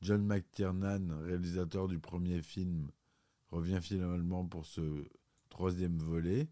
John 0.00 0.24
McTiernan, 0.24 1.10
réalisateur 1.24 1.88
du 1.88 1.98
premier 1.98 2.42
film, 2.42 2.88
revient 3.48 3.80
finalement 3.82 4.46
pour 4.46 4.64
ce 4.64 5.08
troisième 5.48 5.98
volet. 5.98 6.46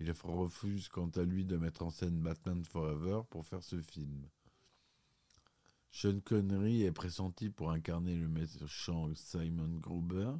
Il 0.00 0.10
refuse 0.10 0.88
quant 0.88 1.10
à 1.10 1.22
lui 1.22 1.44
de 1.44 1.56
mettre 1.56 1.84
en 1.84 1.90
scène 1.90 2.20
Batman 2.20 2.64
Forever 2.64 3.20
pour 3.30 3.46
faire 3.46 3.62
ce 3.62 3.80
film. 3.80 4.26
Sean 5.94 6.20
Connery 6.20 6.84
est 6.84 6.92
pressenti 6.92 7.50
pour 7.50 7.70
incarner 7.70 8.16
le 8.16 8.26
méchant 8.26 9.10
Simon 9.14 9.76
Gruber, 9.78 10.32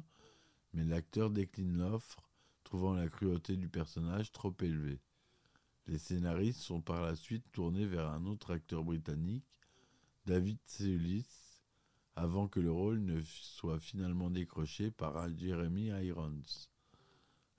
mais 0.73 0.83
l'acteur 0.83 1.29
décline 1.29 1.77
l'offre, 1.77 2.27
trouvant 2.63 2.95
la 2.95 3.07
cruauté 3.07 3.55
du 3.55 3.69
personnage 3.69 4.31
trop 4.31 4.53
élevée. 4.61 4.99
Les 5.85 5.99
scénaristes 5.99 6.59
sont 6.59 6.81
par 6.81 7.03
la 7.03 7.15
suite 7.15 7.45
tournés 7.51 7.85
vers 7.85 8.09
un 8.09 8.25
autre 8.25 8.51
acteur 8.51 8.83
britannique, 8.83 9.45
David 10.25 10.57
Seulis, 10.65 11.27
avant 12.15 12.47
que 12.47 12.59
le 12.59 12.71
rôle 12.71 13.01
ne 13.01 13.21
soit 13.21 13.79
finalement 13.79 14.31
décroché 14.31 14.89
par 14.89 15.29
Jeremy 15.37 15.91
Irons. 16.03 16.41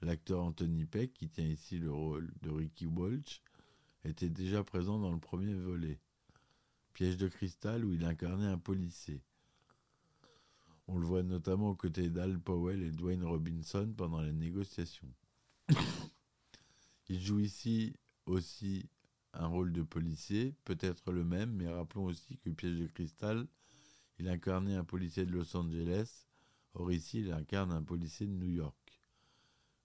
L'acteur 0.03 0.43
Anthony 0.43 0.85
Peck, 0.85 1.13
qui 1.13 1.29
tient 1.29 1.47
ici 1.47 1.79
le 1.79 1.93
rôle 1.93 2.33
de 2.43 2.51
Ricky 2.51 2.87
Walsh, 2.87 3.41
était 4.05 4.31
déjà 4.31 4.65
présent 4.65 4.99
dans 4.99 5.13
le 5.13 5.21
premier 5.21 5.55
volet. 5.55 6.01
Piège 6.95 7.17
de 7.17 7.27
cristal 7.27 7.85
où 7.85 7.93
il 7.93 8.05
incarnait 8.05 8.47
un 8.47 8.59
policier. 8.59 9.21
On 10.87 10.97
le 10.97 11.07
voit 11.07 11.25
notamment 11.25 11.71
aux 11.71 11.75
côtés 11.75 12.09
d'Al 12.09 12.39
Powell 12.39 12.83
et 12.83 12.93
Dwayne 12.93 13.25
Robinson 13.25 13.93
pendant 13.97 14.21
les 14.21 14.33
négociations. 14.33 15.13
il 17.09 17.21
joue 17.21 17.41
ici 17.41 17.95
aussi 18.27 18.89
un 19.33 19.49
rôle 19.49 19.73
de 19.73 19.83
policier, 19.83 20.55
peut-être 20.65 21.11
le 21.11 21.25
même, 21.25 21.53
mais 21.55 21.69
rappelons 21.69 22.05
aussi 22.05 22.39
que 22.39 22.51
Piège 22.51 22.79
de 22.79 22.87
cristal, 22.87 23.49
il 24.21 24.29
incarnait 24.29 24.77
un 24.77 24.85
policier 24.85 25.27
de 25.27 25.33
Los 25.33 25.57
Angeles, 25.57 26.27
or 26.75 26.93
ici 26.93 27.21
il 27.21 27.33
incarne 27.33 27.73
un 27.73 27.83
policier 27.83 28.27
de 28.27 28.33
New 28.33 28.53
York. 28.53 29.01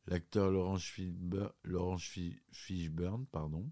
L'acteur 0.05 0.51
Laurence 0.51 2.03
Fishburne, 2.51 3.25
pardon, 3.31 3.71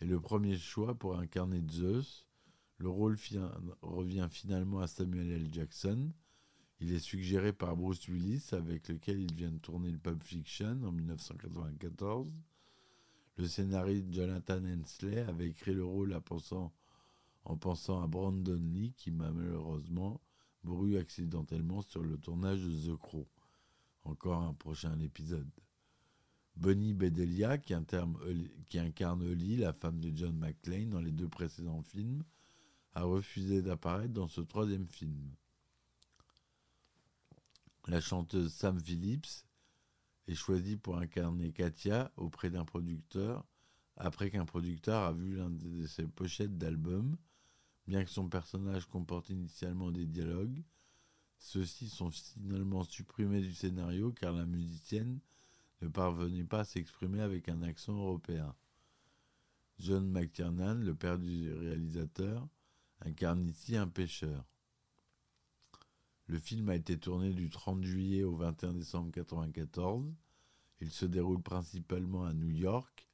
est 0.00 0.06
le 0.06 0.20
premier 0.20 0.56
choix 0.56 0.94
pour 0.94 1.18
incarner 1.18 1.62
Zeus. 1.70 2.26
Le 2.78 2.88
rôle 2.88 3.16
revient 3.82 4.28
finalement 4.30 4.80
à 4.80 4.86
Samuel 4.86 5.30
L. 5.30 5.48
Jackson. 5.52 6.12
Il 6.80 6.92
est 6.92 6.98
suggéré 6.98 7.52
par 7.52 7.76
Bruce 7.76 8.08
Willis, 8.08 8.48
avec 8.52 8.88
lequel 8.88 9.20
il 9.20 9.32
vient 9.34 9.52
de 9.52 9.58
tourner 9.58 9.90
le 9.90 9.98
Pulp 9.98 10.22
Fiction 10.22 10.82
en 10.84 10.92
1994. 10.92 12.30
Le 13.36 13.46
scénariste 13.46 14.12
Jonathan 14.12 14.60
Hensley 14.64 15.18
avait 15.20 15.48
écrit 15.48 15.74
le 15.74 15.84
rôle 15.84 16.12
en 16.12 17.56
pensant 17.56 18.02
à 18.02 18.06
Brandon 18.06 18.60
Lee, 18.72 18.92
qui 18.96 19.10
m'a 19.10 19.30
malheureusement 19.30 20.20
mouru 20.62 20.96
accidentellement 20.98 21.82
sur 21.82 22.02
le 22.02 22.16
tournage 22.18 22.60
de 22.60 22.92
The 22.92 22.96
Crow. 22.96 23.26
Encore 24.04 24.42
un 24.42 24.54
prochain 24.54 24.98
épisode. 25.00 25.50
Bonnie 26.56 26.94
Bedelia, 26.94 27.58
qui, 27.58 27.74
incarne 27.74 29.22
Holly, 29.22 29.56
la 29.56 29.72
femme 29.72 30.00
de 30.00 30.16
John 30.16 30.36
McClane 30.38 30.90
dans 30.90 31.00
les 31.00 31.10
deux 31.10 31.28
précédents 31.28 31.82
films, 31.82 32.22
a 32.94 33.02
refusé 33.02 33.60
d'apparaître 33.60 34.12
dans 34.12 34.28
ce 34.28 34.40
troisième 34.40 34.86
film. 34.86 35.34
La 37.86 38.00
chanteuse 38.00 38.52
Sam 38.52 38.80
Phillips 38.80 39.44
est 40.28 40.34
choisie 40.34 40.76
pour 40.76 40.96
incarner 40.96 41.52
Katia 41.52 42.12
auprès 42.16 42.50
d'un 42.50 42.64
producteur, 42.64 43.44
après 43.96 44.30
qu'un 44.30 44.46
producteur 44.46 45.02
a 45.02 45.12
vu 45.12 45.36
l'un 45.36 45.50
de 45.50 45.86
ses 45.86 46.06
pochettes 46.06 46.56
d'album. 46.56 47.16
Bien 47.86 48.02
que 48.04 48.10
son 48.10 48.28
personnage 48.28 48.86
comporte 48.86 49.28
initialement 49.28 49.90
des 49.90 50.06
dialogues, 50.06 50.62
ceux-ci 51.36 51.88
sont 51.90 52.10
finalement 52.10 52.84
supprimés 52.84 53.42
du 53.42 53.52
scénario 53.52 54.12
car 54.12 54.32
la 54.32 54.46
musicienne 54.46 55.20
ne 55.82 55.88
parvenait 55.88 56.44
pas 56.44 56.60
à 56.60 56.64
s'exprimer 56.64 57.20
avec 57.20 57.48
un 57.48 57.62
accent 57.62 57.94
européen. 57.94 58.54
John 59.78 60.08
McTiernan, 60.08 60.80
le 60.82 60.94
père 60.94 61.18
du 61.18 61.52
réalisateur, 61.52 62.46
incarne 63.00 63.46
ici 63.46 63.76
un 63.76 63.88
pêcheur? 63.88 64.44
Le 66.26 66.38
film 66.38 66.70
a 66.70 66.76
été 66.76 66.98
tourné 66.98 67.32
du 67.34 67.50
30 67.50 67.82
juillet 67.84 68.22
au 68.22 68.34
21 68.34 68.72
décembre 68.72 69.06
1994. 69.06 70.14
Il 70.80 70.90
se 70.90 71.04
déroule 71.04 71.42
principalement 71.42 72.24
à 72.24 72.32
New 72.32 72.50
York, 72.50 73.06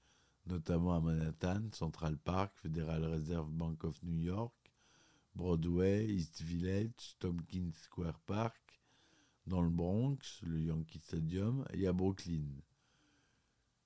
notamment 0.47 0.95
à 0.95 1.01
Manhattan, 1.01 1.63
Central 1.73 2.17
Park, 2.17 2.53
Federal 2.57 3.05
Reserve 3.05 3.51
Bank 3.51 3.83
of 3.85 4.01
New 4.03 4.19
York, 4.19 4.55
Broadway, 5.35 6.07
East 6.07 6.43
Village, 6.43 7.17
Tompkins 7.19 7.73
Square 7.73 8.19
Park, 8.21 8.70
dans 9.51 9.63
le 9.63 9.69
Bronx, 9.69 10.41
le 10.43 10.63
Yankee 10.63 11.01
Stadium, 11.01 11.65
et 11.73 11.89
à 11.89 11.93
Brooklyn. 11.93 12.47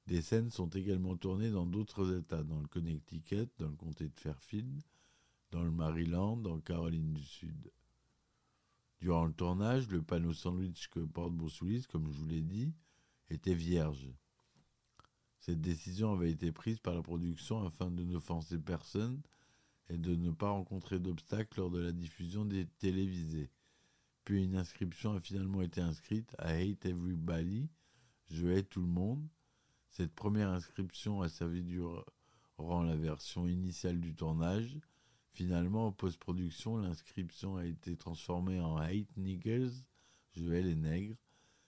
Des 0.07 0.20
scènes 0.20 0.50
sont 0.50 0.68
également 0.68 1.16
tournées 1.16 1.50
dans 1.50 1.64
d'autres 1.64 2.14
États, 2.18 2.42
dans 2.42 2.61
le 2.61 2.68
Connecticut, 2.68 3.48
dans 3.59 3.68
le 3.68 3.77
comté 3.77 4.05
de 4.05 4.20
Fairfield, 4.20 4.83
dans 5.50 5.62
le 5.62 5.70
Maryland, 5.70 6.44
en 6.44 6.61
Caroline 6.61 7.14
du 7.14 7.24
Sud. 7.24 7.72
Durant 9.00 9.24
le 9.24 9.33
tournage, 9.33 9.88
le 9.88 10.03
panneau 10.03 10.35
sandwich 10.35 10.88
que 10.88 11.00
porte 11.00 11.33
Bruce 11.33 11.87
comme 11.87 12.12
je 12.12 12.18
vous 12.18 12.27
l'ai 12.27 12.42
dit, 12.42 12.74
était 13.31 13.55
vierge. 13.55 14.12
Cette 15.40 15.62
décision 15.62 16.12
avait 16.12 16.31
été 16.31 16.53
prise 16.53 16.79
par 16.79 16.94
la 16.94 17.03
production 17.03 17.64
afin 17.64 17.90
de 17.90 18.05
n'offenser 18.05 18.59
personne 18.59 19.22
et 19.88 19.96
de 19.96 20.14
ne 20.14 20.31
pas 20.31 20.50
rencontrer 20.50 20.98
d'obstacles 20.98 21.59
lors 21.59 21.70
de 21.70 21.81
la 21.81 21.92
diffusion 21.92 22.44
des 22.44 22.66
télévisés. 22.66 23.50
Puis 24.25 24.45
une 24.45 24.57
inscription 24.57 25.15
a 25.15 25.21
finalement 25.21 25.61
été 25.61 25.81
inscrite 25.81 26.35
à 26.39 26.51
Hate 26.51 26.87
Everybody, 26.87 27.69
je 28.31 28.47
hais 28.47 28.63
tout 28.63 28.81
le 28.81 28.87
monde. 28.87 29.27
Cette 29.91 30.15
première 30.15 30.49
inscription 30.49 31.21
a 31.21 31.29
servi 31.29 31.63
durant 31.63 32.83
la 32.83 32.97
version 32.97 33.47
initiale 33.47 34.01
du 34.01 34.15
tournage. 34.15 34.79
Finalement, 35.35 35.89
en 35.89 35.93
post-production, 35.93 36.79
l'inscription 36.79 37.57
a 37.57 37.67
été 37.67 37.97
transformée 37.97 38.61
en 38.61 38.77
Hate 38.77 39.17
Niggers, 39.17 39.73
je 40.33 40.51
hais 40.53 40.63
les 40.63 40.77
nègres. 40.77 41.17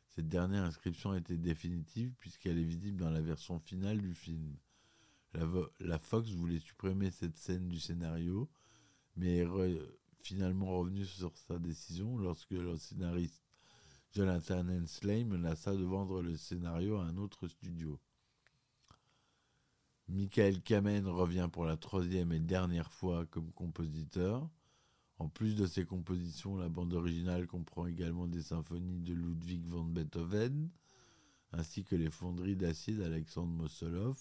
Cette 0.09 0.29
dernière 0.29 0.65
inscription 0.65 1.15
été 1.15 1.37
définitive 1.37 2.15
puisqu'elle 2.19 2.59
est 2.59 2.65
visible 2.65 2.97
dans 2.97 3.11
la 3.11 3.21
version 3.21 3.59
finale 3.61 4.01
du 4.01 4.15
film. 4.15 4.57
La, 5.81 5.99
Fox 5.99 6.31
voulait 6.31 6.61
supprimer 6.61 7.11
cette 7.11 7.37
scène 7.37 7.69
du 7.69 7.79
scénario, 7.79 8.49
mais 9.17 9.37
est 9.39 9.45
finalement 10.21 10.79
revenu 10.79 11.05
sur 11.05 11.37
sa 11.37 11.59
décision 11.59 12.17
lorsque 12.19 12.51
le 12.51 12.77
scénariste 12.77 13.43
Jonathan 14.13 14.67
Hensley 14.69 15.25
menaça 15.25 15.75
de 15.75 15.85
vendre 15.85 16.23
le 16.23 16.37
scénario 16.37 16.97
à 16.97 17.05
un 17.05 17.17
autre 17.19 17.49
studio. 17.49 18.01
Michael 20.09 20.63
Kamen 20.63 21.07
revient 21.07 21.49
pour 21.53 21.67
la 21.67 21.77
troisième 21.77 22.33
et 22.33 22.41
dernière 22.41 22.93
fois 22.93 23.27
comme 23.27 23.53
compositeur. 23.53 24.49
En 25.19 25.29
plus 25.29 25.55
de 25.55 25.67
ses 25.67 25.85
compositions, 25.85 26.57
la 26.57 26.69
bande 26.69 26.95
originale 26.95 27.47
comprend 27.47 27.87
également 27.87 28.27
des 28.27 28.43
symphonies 28.43 29.01
de 29.01 29.15
Ludwig 29.15 29.67
van 29.67 29.85
Beethoven, 29.85 30.71
ainsi 31.53 31.85
que 31.85 31.97
les 31.97 32.11
fonderies 32.11 32.57
d'acier 32.57 32.95
d'Alexandre 32.95 33.53
Mosolov. 33.53 34.21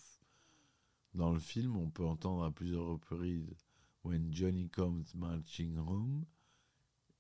Dans 1.14 1.32
le 1.32 1.40
film, 1.40 1.78
on 1.78 1.90
peut 1.90 2.06
entendre 2.06 2.44
à 2.44 2.52
plusieurs 2.52 2.86
reprises 2.86 3.56
When 4.06 4.32
Johnny 4.32 4.70
Comes 4.70 5.16
Marching 5.16 5.80
Home, 5.80 6.26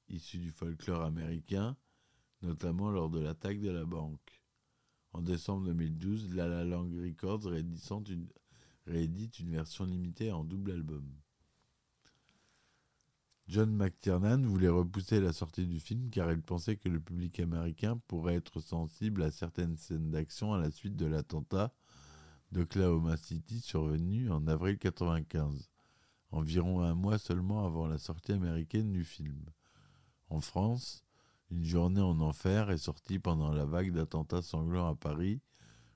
issu 0.07 0.37
du 0.37 0.51
folklore 0.51 1.01
américain, 1.01 1.75
notamment 2.43 2.91
lors 2.91 3.09
de 3.09 3.19
l'attaque 3.19 3.59
de 3.59 3.71
la 3.71 3.85
banque. 3.85 4.43
En 5.11 5.23
décembre 5.23 5.65
2012, 5.65 6.35
La 6.35 6.47
La 6.47 6.77
Records 6.77 7.49
réédite 8.85 9.39
une 9.39 9.49
version 9.49 9.85
limitée 9.85 10.31
en 10.31 10.43
double 10.43 10.73
album. 10.73 11.11
John 13.47 13.75
McTiernan 13.75 14.45
voulait 14.45 14.69
repousser 14.69 15.19
la 15.19 15.33
sortie 15.33 15.65
du 15.65 15.79
film 15.79 16.11
car 16.11 16.31
il 16.31 16.43
pensait 16.43 16.77
que 16.77 16.89
le 16.89 16.99
public 16.99 17.39
américain 17.39 17.99
pourrait 18.07 18.35
être 18.35 18.59
sensible 18.59 19.23
à 19.23 19.31
certaines 19.31 19.77
scènes 19.77 20.11
d'action 20.11 20.53
à 20.53 20.59
la 20.59 20.69
suite 20.69 20.95
de 20.95 21.07
l'attentat 21.07 21.73
d'Oklahoma 22.51 23.17
City 23.17 23.59
survenu 23.59 24.29
en 24.29 24.45
avril 24.45 24.75
1995, 24.75 25.71
environ 26.35 26.81
un 26.81 26.95
mois 26.95 27.17
seulement 27.17 27.65
avant 27.65 27.87
la 27.87 27.97
sortie 27.97 28.33
américaine 28.33 28.91
du 28.91 29.05
film. 29.05 29.45
En 30.29 30.41
France, 30.41 31.01
Une 31.51 31.63
journée 31.63 32.01
en 32.01 32.19
enfer 32.21 32.71
est 32.71 32.79
sortie 32.79 33.19
pendant 33.19 33.51
la 33.51 33.65
vague 33.65 33.93
d'attentats 33.93 34.41
sanglants 34.41 34.89
à 34.89 34.95
Paris, 34.95 35.41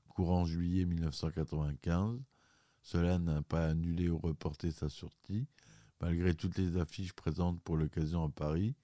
courant 0.08 0.45
juillet 0.45 0.86
1995. 0.86 2.21
Cela 2.84 3.17
n'a 3.17 3.41
pas 3.41 3.65
annulé 3.65 4.10
ou 4.10 4.19
reporté 4.19 4.71
sa 4.71 4.89
sortie, 4.89 5.47
malgré 6.02 6.36
toutes 6.36 6.58
les 6.60 6.78
affiches 6.78 7.13
présentes 7.13 7.60
pour 7.63 7.78
l'occasion 7.78 8.23
à 8.23 8.30
Paris, 8.30 8.75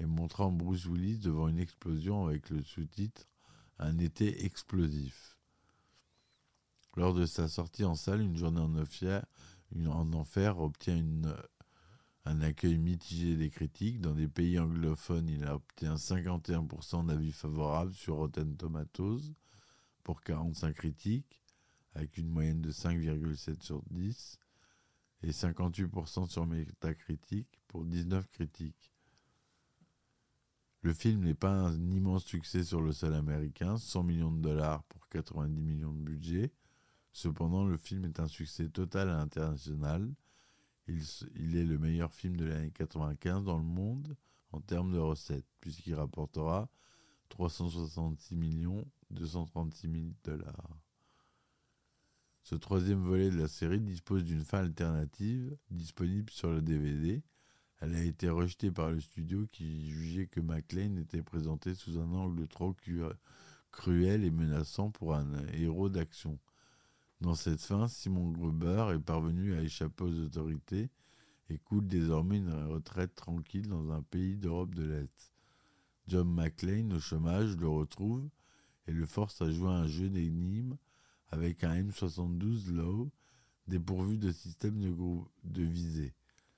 et 0.00 0.06
montrant 0.06 0.50
Bruce 0.50 0.86
Willis 0.86 1.18
devant 1.18 1.48
une 1.48 1.60
explosion 1.60 2.26
avec 2.26 2.50
le 2.50 2.64
sous-titre 2.64 3.28
Un 3.78 3.98
été 3.98 4.44
explosif. 4.44 5.38
Lors 6.96 7.14
de 7.14 7.26
sa 7.26 7.48
sortie 7.48 7.84
en 7.84 7.94
salle, 7.94 8.22
une 8.22 8.36
journée 8.36 8.60
en 8.60 8.74
enfer, 8.74 9.24
en 9.86 10.12
enfer 10.12 10.58
obtient 10.58 11.04
un 12.24 12.40
accueil 12.42 12.78
mitigé 12.78 13.36
des 13.36 13.50
critiques. 13.50 14.00
Dans 14.00 14.14
des 14.14 14.28
pays 14.28 14.58
anglophones, 14.58 15.28
il 15.28 15.44
a 15.44 15.54
obtenu 15.54 15.90
51% 15.90 17.06
d'avis 17.06 17.32
favorables 17.32 17.94
sur 17.94 18.16
Rotten 18.16 18.56
Tomatoes 18.56 19.34
pour 20.04 20.20
45 20.22 20.74
critiques, 20.74 21.42
avec 21.94 22.16
une 22.16 22.28
moyenne 22.28 22.60
de 22.60 22.70
5,7 22.70 23.62
sur 23.62 23.82
10 23.90 24.38
et 25.22 25.30
58% 25.30 26.28
sur 26.28 26.46
Metacritic 26.46 27.48
pour 27.66 27.84
19 27.84 28.26
critiques. 28.28 28.92
Le 30.82 30.92
film 30.92 31.24
n'est 31.24 31.34
pas 31.34 31.50
un 31.50 31.90
immense 31.90 32.24
succès 32.24 32.62
sur 32.62 32.80
le 32.80 32.92
sol 32.92 33.14
américain, 33.14 33.76
100 33.76 34.02
millions 34.04 34.30
de 34.30 34.40
dollars 34.40 34.84
pour 34.84 35.08
90 35.08 35.60
millions 35.60 35.92
de 35.92 36.00
budget. 36.00 36.52
Cependant, 37.18 37.64
le 37.64 37.76
film 37.76 38.04
est 38.04 38.20
un 38.20 38.28
succès 38.28 38.68
total 38.68 39.10
à 39.10 39.16
l'international. 39.16 40.08
Il, 40.86 41.56
est 41.56 41.64
le 41.64 41.76
meilleur 41.76 42.14
film 42.14 42.36
de 42.36 42.44
l'année 42.44 42.70
95 42.70 43.42
dans 43.42 43.58
le 43.58 43.64
monde 43.64 44.14
en 44.52 44.60
termes 44.60 44.92
de 44.92 45.00
recettes, 45.00 45.48
puisqu'il 45.60 45.96
rapportera 45.96 46.68
366 47.30 48.36
millions 48.36 48.86
236 49.10 49.90
000 49.90 50.04
dollars. 50.22 50.78
Ce 52.44 52.54
troisième 52.54 53.02
volet 53.02 53.30
de 53.30 53.38
la 53.38 53.48
série 53.48 53.80
dispose 53.80 54.22
d'une 54.22 54.44
fin 54.44 54.60
alternative 54.60 55.56
disponible 55.72 56.30
sur 56.30 56.52
le 56.52 56.62
DVD. 56.62 57.24
Elle 57.80 57.96
a 57.96 58.04
été 58.04 58.28
rejetée 58.28 58.70
par 58.70 58.92
le 58.92 59.00
studio 59.00 59.44
qui 59.50 59.90
jugeait 59.90 60.28
que 60.28 60.38
McLean 60.38 60.96
était 60.98 61.24
présenté 61.24 61.74
sous 61.74 61.98
un 61.98 62.12
angle 62.12 62.46
trop 62.46 62.76
cruel 63.72 64.22
et 64.22 64.30
menaçant 64.30 64.92
pour 64.92 65.16
un 65.16 65.26
héros 65.48 65.88
d'action. 65.88 66.38
Dans 67.20 67.34
cette 67.34 67.60
fin, 67.60 67.88
Simon 67.88 68.30
Gruber 68.30 68.92
est 68.94 69.00
parvenu 69.00 69.54
à 69.54 69.62
échapper 69.62 70.04
aux 70.04 70.20
autorités 70.20 70.88
et 71.50 71.58
coule 71.58 71.86
désormais 71.86 72.36
une 72.36 72.52
retraite 72.52 73.14
tranquille 73.16 73.66
dans 73.66 73.90
un 73.90 74.02
pays 74.02 74.36
d'Europe 74.36 74.74
de 74.74 74.84
l'Est. 74.84 75.32
John 76.06 76.32
McLean, 76.32 76.92
au 76.92 77.00
chômage, 77.00 77.56
le 77.56 77.68
retrouve 77.68 78.28
et 78.86 78.92
le 78.92 79.04
force 79.04 79.42
à 79.42 79.50
jouer 79.50 79.68
un 79.68 79.88
jeu 79.88 80.08
d'énigmes 80.08 80.76
avec 81.30 81.64
un 81.64 81.82
M72 81.82 82.70
low 82.70 83.10
dépourvu 83.66 84.16
de 84.16 84.30
système 84.30 84.78
de, 84.78 84.94
de 85.44 85.62
visée. 85.62 86.14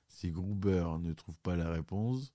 Si 0.07 0.29
Gruber 0.29 0.85
ne 1.01 1.13
trouve 1.13 1.37
pas 1.39 1.55
la 1.55 1.71
réponse, 1.71 2.33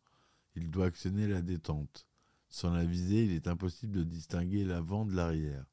il 0.56 0.70
doit 0.70 0.86
actionner 0.86 1.28
la 1.28 1.42
détente. 1.42 2.08
Sans 2.48 2.72
la 2.72 2.84
visée, 2.84 3.24
il 3.24 3.32
est 3.32 3.46
impossible 3.48 3.92
de 3.92 4.02
distinguer 4.02 4.64
l'avant 4.64 5.06
de 5.06 5.14
l'arrière. 5.14 5.64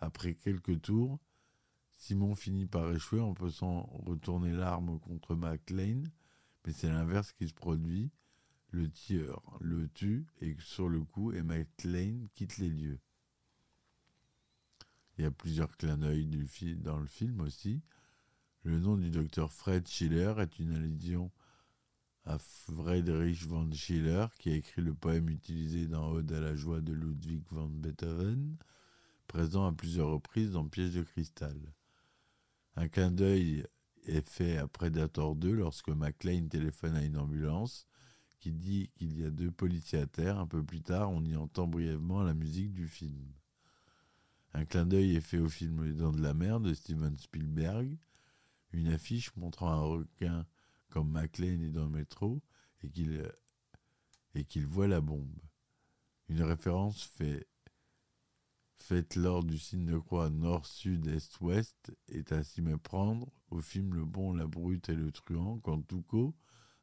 Après 0.00 0.34
quelques 0.34 0.82
tours, 0.82 1.20
Simon 1.96 2.34
finit 2.34 2.66
par 2.66 2.92
échouer 2.92 3.20
en 3.20 3.34
pesant 3.34 3.82
retourner 4.04 4.52
l'arme 4.52 4.98
contre 5.00 5.34
McLean, 5.34 6.02
mais 6.64 6.72
c'est 6.72 6.88
l'inverse 6.88 7.32
qui 7.32 7.48
se 7.48 7.54
produit. 7.54 8.10
Le 8.70 8.90
tireur 8.90 9.58
le 9.60 9.88
tue 9.88 10.26
et 10.40 10.54
sur 10.58 10.88
le 10.88 11.02
coup, 11.02 11.32
et 11.32 11.42
McLean 11.42 12.26
quitte 12.34 12.58
les 12.58 12.68
lieux. 12.68 13.00
Il 15.16 15.22
y 15.22 15.26
a 15.26 15.30
plusieurs 15.30 15.74
clins 15.76 15.96
d'œil 15.96 16.28
dans 16.76 16.98
le 16.98 17.06
film 17.06 17.40
aussi. 17.40 17.82
Le 18.64 18.78
nom 18.78 18.96
du 18.96 19.10
docteur 19.10 19.52
Fred 19.52 19.88
Schiller 19.88 20.34
est 20.38 20.58
une 20.58 20.74
allusion 20.74 21.30
à 22.24 22.38
Friedrich 22.38 23.46
von 23.46 23.70
Schiller, 23.72 24.26
qui 24.38 24.50
a 24.50 24.56
écrit 24.56 24.82
le 24.82 24.92
poème 24.92 25.30
utilisé 25.30 25.86
dans 25.86 26.10
Ode 26.10 26.32
à 26.32 26.40
la 26.40 26.56
joie 26.56 26.80
de 26.80 26.92
Ludwig 26.92 27.42
van 27.50 27.68
Beethoven, 27.68 28.56
présent 29.28 29.66
à 29.66 29.72
plusieurs 29.72 30.08
reprises 30.08 30.50
dans 30.50 30.68
Piège 30.68 30.94
de 30.94 31.02
cristal. 31.02 31.56
Un 32.76 32.88
clin 32.88 33.10
d'œil 33.10 33.64
est 34.04 34.28
fait 34.28 34.58
à 34.58 34.68
Predator 34.68 35.34
2 35.34 35.50
lorsque 35.52 35.88
McLean 35.88 36.48
téléphone 36.48 36.94
à 36.94 37.02
une 37.02 37.16
ambulance 37.16 37.86
qui 38.38 38.52
dit 38.52 38.90
qu'il 38.96 39.18
y 39.18 39.24
a 39.24 39.30
deux 39.30 39.50
policiers 39.50 40.00
à 40.00 40.06
terre. 40.06 40.38
Un 40.38 40.46
peu 40.46 40.62
plus 40.62 40.82
tard, 40.82 41.10
on 41.10 41.24
y 41.24 41.36
entend 41.36 41.66
brièvement 41.66 42.22
la 42.22 42.34
musique 42.34 42.74
du 42.74 42.86
film. 42.86 43.32
Un 44.52 44.64
clin 44.66 44.86
d'œil 44.86 45.16
est 45.16 45.20
fait 45.20 45.38
au 45.38 45.48
film 45.48 45.84
Les 45.84 45.94
Dents 45.94 46.12
de 46.12 46.22
la 46.22 46.34
Mer 46.34 46.60
de 46.60 46.74
Steven 46.74 47.16
Spielberg. 47.16 47.96
Une 48.72 48.88
affiche 48.88 49.34
montrant 49.36 49.70
un 49.70 49.80
requin 49.80 50.46
comme 50.90 51.10
McLean 51.10 51.62
est 51.62 51.70
dans 51.70 51.84
le 51.84 51.90
métro 51.90 52.42
et 52.82 52.90
qu'il 52.90 53.26
et 54.34 54.44
qu'il 54.44 54.66
voit 54.66 54.86
la 54.86 55.00
bombe. 55.00 55.40
Une 56.28 56.42
référence 56.42 57.04
fait, 57.04 57.46
faite 58.78 59.16
lors 59.16 59.42
du 59.42 59.58
signe 59.58 59.86
de 59.86 59.98
croix 59.98 60.30
nord-sud-est-ouest 60.30 61.92
est 62.08 62.32
à 62.32 62.44
s'y 62.44 62.62
méprendre 62.62 63.32
au 63.50 63.60
film 63.60 63.94
Le 63.94 64.04
Bon, 64.04 64.32
la 64.32 64.46
Brute 64.46 64.88
et 64.88 64.94
le 64.94 65.10
Truand 65.10 65.58
quand 65.58 65.86
Tuco, 65.86 66.34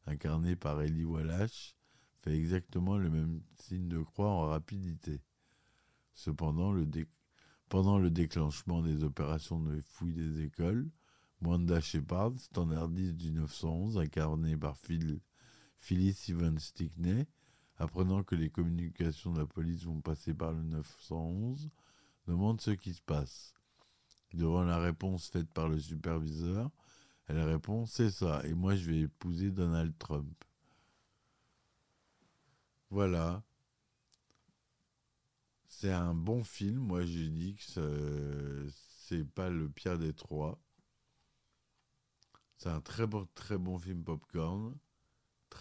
incarné 0.05 0.55
par 0.55 0.81
Eli 0.81 1.05
Wallach, 1.05 1.75
fait 2.17 2.35
exactement 2.35 2.97
le 2.97 3.09
même 3.09 3.41
signe 3.57 3.87
de 3.87 4.01
croix 4.01 4.29
en 4.29 4.47
rapidité. 4.47 5.21
Cependant, 6.13 6.71
le, 6.71 6.87
pendant 7.69 7.99
le 7.99 8.09
déclenchement 8.09 8.81
des 8.81 9.03
opérations 9.03 9.59
de 9.59 9.79
fouille 9.81 10.13
des 10.13 10.41
écoles, 10.43 10.89
Wanda 11.41 11.81
Shepard, 11.81 12.33
standardiste 12.37 13.15
du 13.15 13.31
911, 13.31 13.97
incarné 13.97 14.55
par 14.55 14.77
Phil, 14.77 15.19
Phyllis 15.77 16.17
Evans 16.29 16.59
Stickney, 16.59 17.27
apprenant 17.77 18.23
que 18.23 18.35
les 18.35 18.49
communications 18.49 19.33
de 19.33 19.39
la 19.39 19.45
police 19.45 19.83
vont 19.83 19.99
passer 20.01 20.33
par 20.33 20.53
le 20.53 20.63
911, 20.63 21.69
demande 22.27 22.61
ce 22.61 22.71
qui 22.71 22.93
se 22.93 23.01
passe. 23.01 23.53
devant 24.33 24.63
la 24.63 24.79
réponse 24.79 25.27
faite 25.29 25.51
par 25.53 25.69
le 25.69 25.79
superviseur, 25.79 26.71
elle 27.27 27.39
répond 27.41 27.85
c'est 27.85 28.11
ça, 28.11 28.41
et 28.45 28.53
moi 28.53 28.75
je 28.75 28.89
vais 28.89 28.99
épouser 29.01 29.51
Donald 29.51 29.93
Trump. 29.97 30.43
Voilà. 32.93 33.43
C'est 35.67 35.91
un 35.91 36.13
bon 36.13 36.43
film. 36.43 36.77
Moi, 36.77 37.03
j'ai 37.05 37.27
dit 37.29 37.55
que 37.55 38.67
c'est 38.99 39.25
pas 39.25 39.49
le 39.49 39.67
pire 39.67 39.97
des 39.97 40.13
trois. 40.13 40.59
C'est 42.57 42.69
un 42.69 42.81
très 42.81 43.07
bon, 43.07 43.79
film 43.79 44.03
popcorn, 44.03 44.77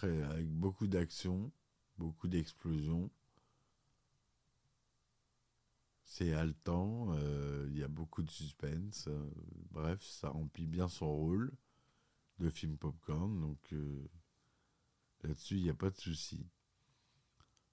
avec 0.03 0.47
beaucoup 0.47 0.87
d'action, 0.87 1.51
beaucoup 1.97 2.27
d'explosions. 2.27 3.09
C'est 6.15 6.31
haletant, 6.35 7.07
euh, 7.15 7.65
il 7.71 7.79
y 7.79 7.83
a 7.83 7.87
beaucoup 7.87 8.21
de 8.21 8.29
suspense. 8.29 9.07
Euh, 9.07 9.31
bref, 9.71 9.99
ça 10.03 10.29
remplit 10.29 10.67
bien 10.67 10.87
son 10.87 11.11
rôle 11.11 11.51
de 12.37 12.51
film 12.51 12.77
popcorn, 12.77 13.41
donc 13.41 13.57
euh, 13.73 14.07
là-dessus, 15.23 15.55
il 15.55 15.63
n'y 15.63 15.71
a 15.71 15.73
pas 15.73 15.89
de 15.89 15.97
souci. 15.97 16.45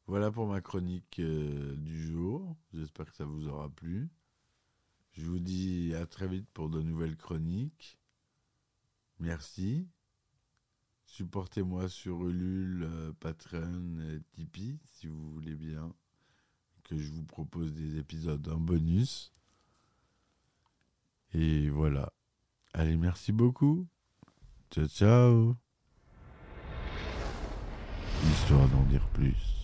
Voilà 0.06 0.30
pour 0.30 0.46
ma 0.46 0.62
chronique 0.62 1.20
du 1.20 2.02
jour. 2.02 2.56
J'espère 2.72 3.10
que 3.10 3.16
ça 3.16 3.26
vous 3.26 3.46
aura 3.46 3.68
plu. 3.68 4.08
Je 5.12 5.26
vous 5.26 5.38
dis 5.38 5.94
à 5.94 6.06
très 6.06 6.26
vite 6.26 6.48
pour 6.54 6.70
de 6.70 6.80
nouvelles 6.80 7.18
chroniques. 7.18 8.00
Merci. 9.18 9.86
Supportez-moi 11.04 11.90
sur 11.90 12.26
Ulule, 12.26 12.88
Patreon 13.20 14.00
et 14.00 14.22
Tipeee 14.32 14.80
si 14.86 15.08
vous 15.08 15.30
voulez 15.30 15.56
bien 15.56 15.94
je 16.98 17.10
vous 17.12 17.24
propose 17.24 17.72
des 17.72 17.98
épisodes 17.98 18.46
en 18.48 18.58
bonus. 18.58 19.32
Et 21.34 21.68
voilà. 21.70 22.12
Allez, 22.72 22.96
merci 22.96 23.32
beaucoup. 23.32 23.86
Ciao, 24.70 24.86
ciao. 24.88 25.56
Histoire 28.24 28.68
d'en 28.68 28.82
dire 28.84 29.06
plus. 29.08 29.59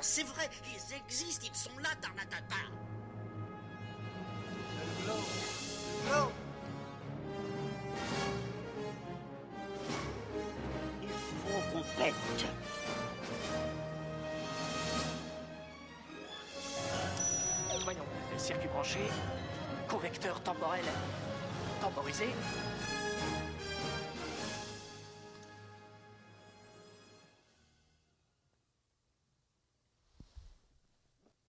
C'est 0.00 0.24
vrai, 0.24 0.48
ils 0.66 0.94
existent, 0.94 1.46
ils 1.50 1.56
sont 1.56 1.78
là, 1.78 1.88
Tarnatata. 2.00 2.85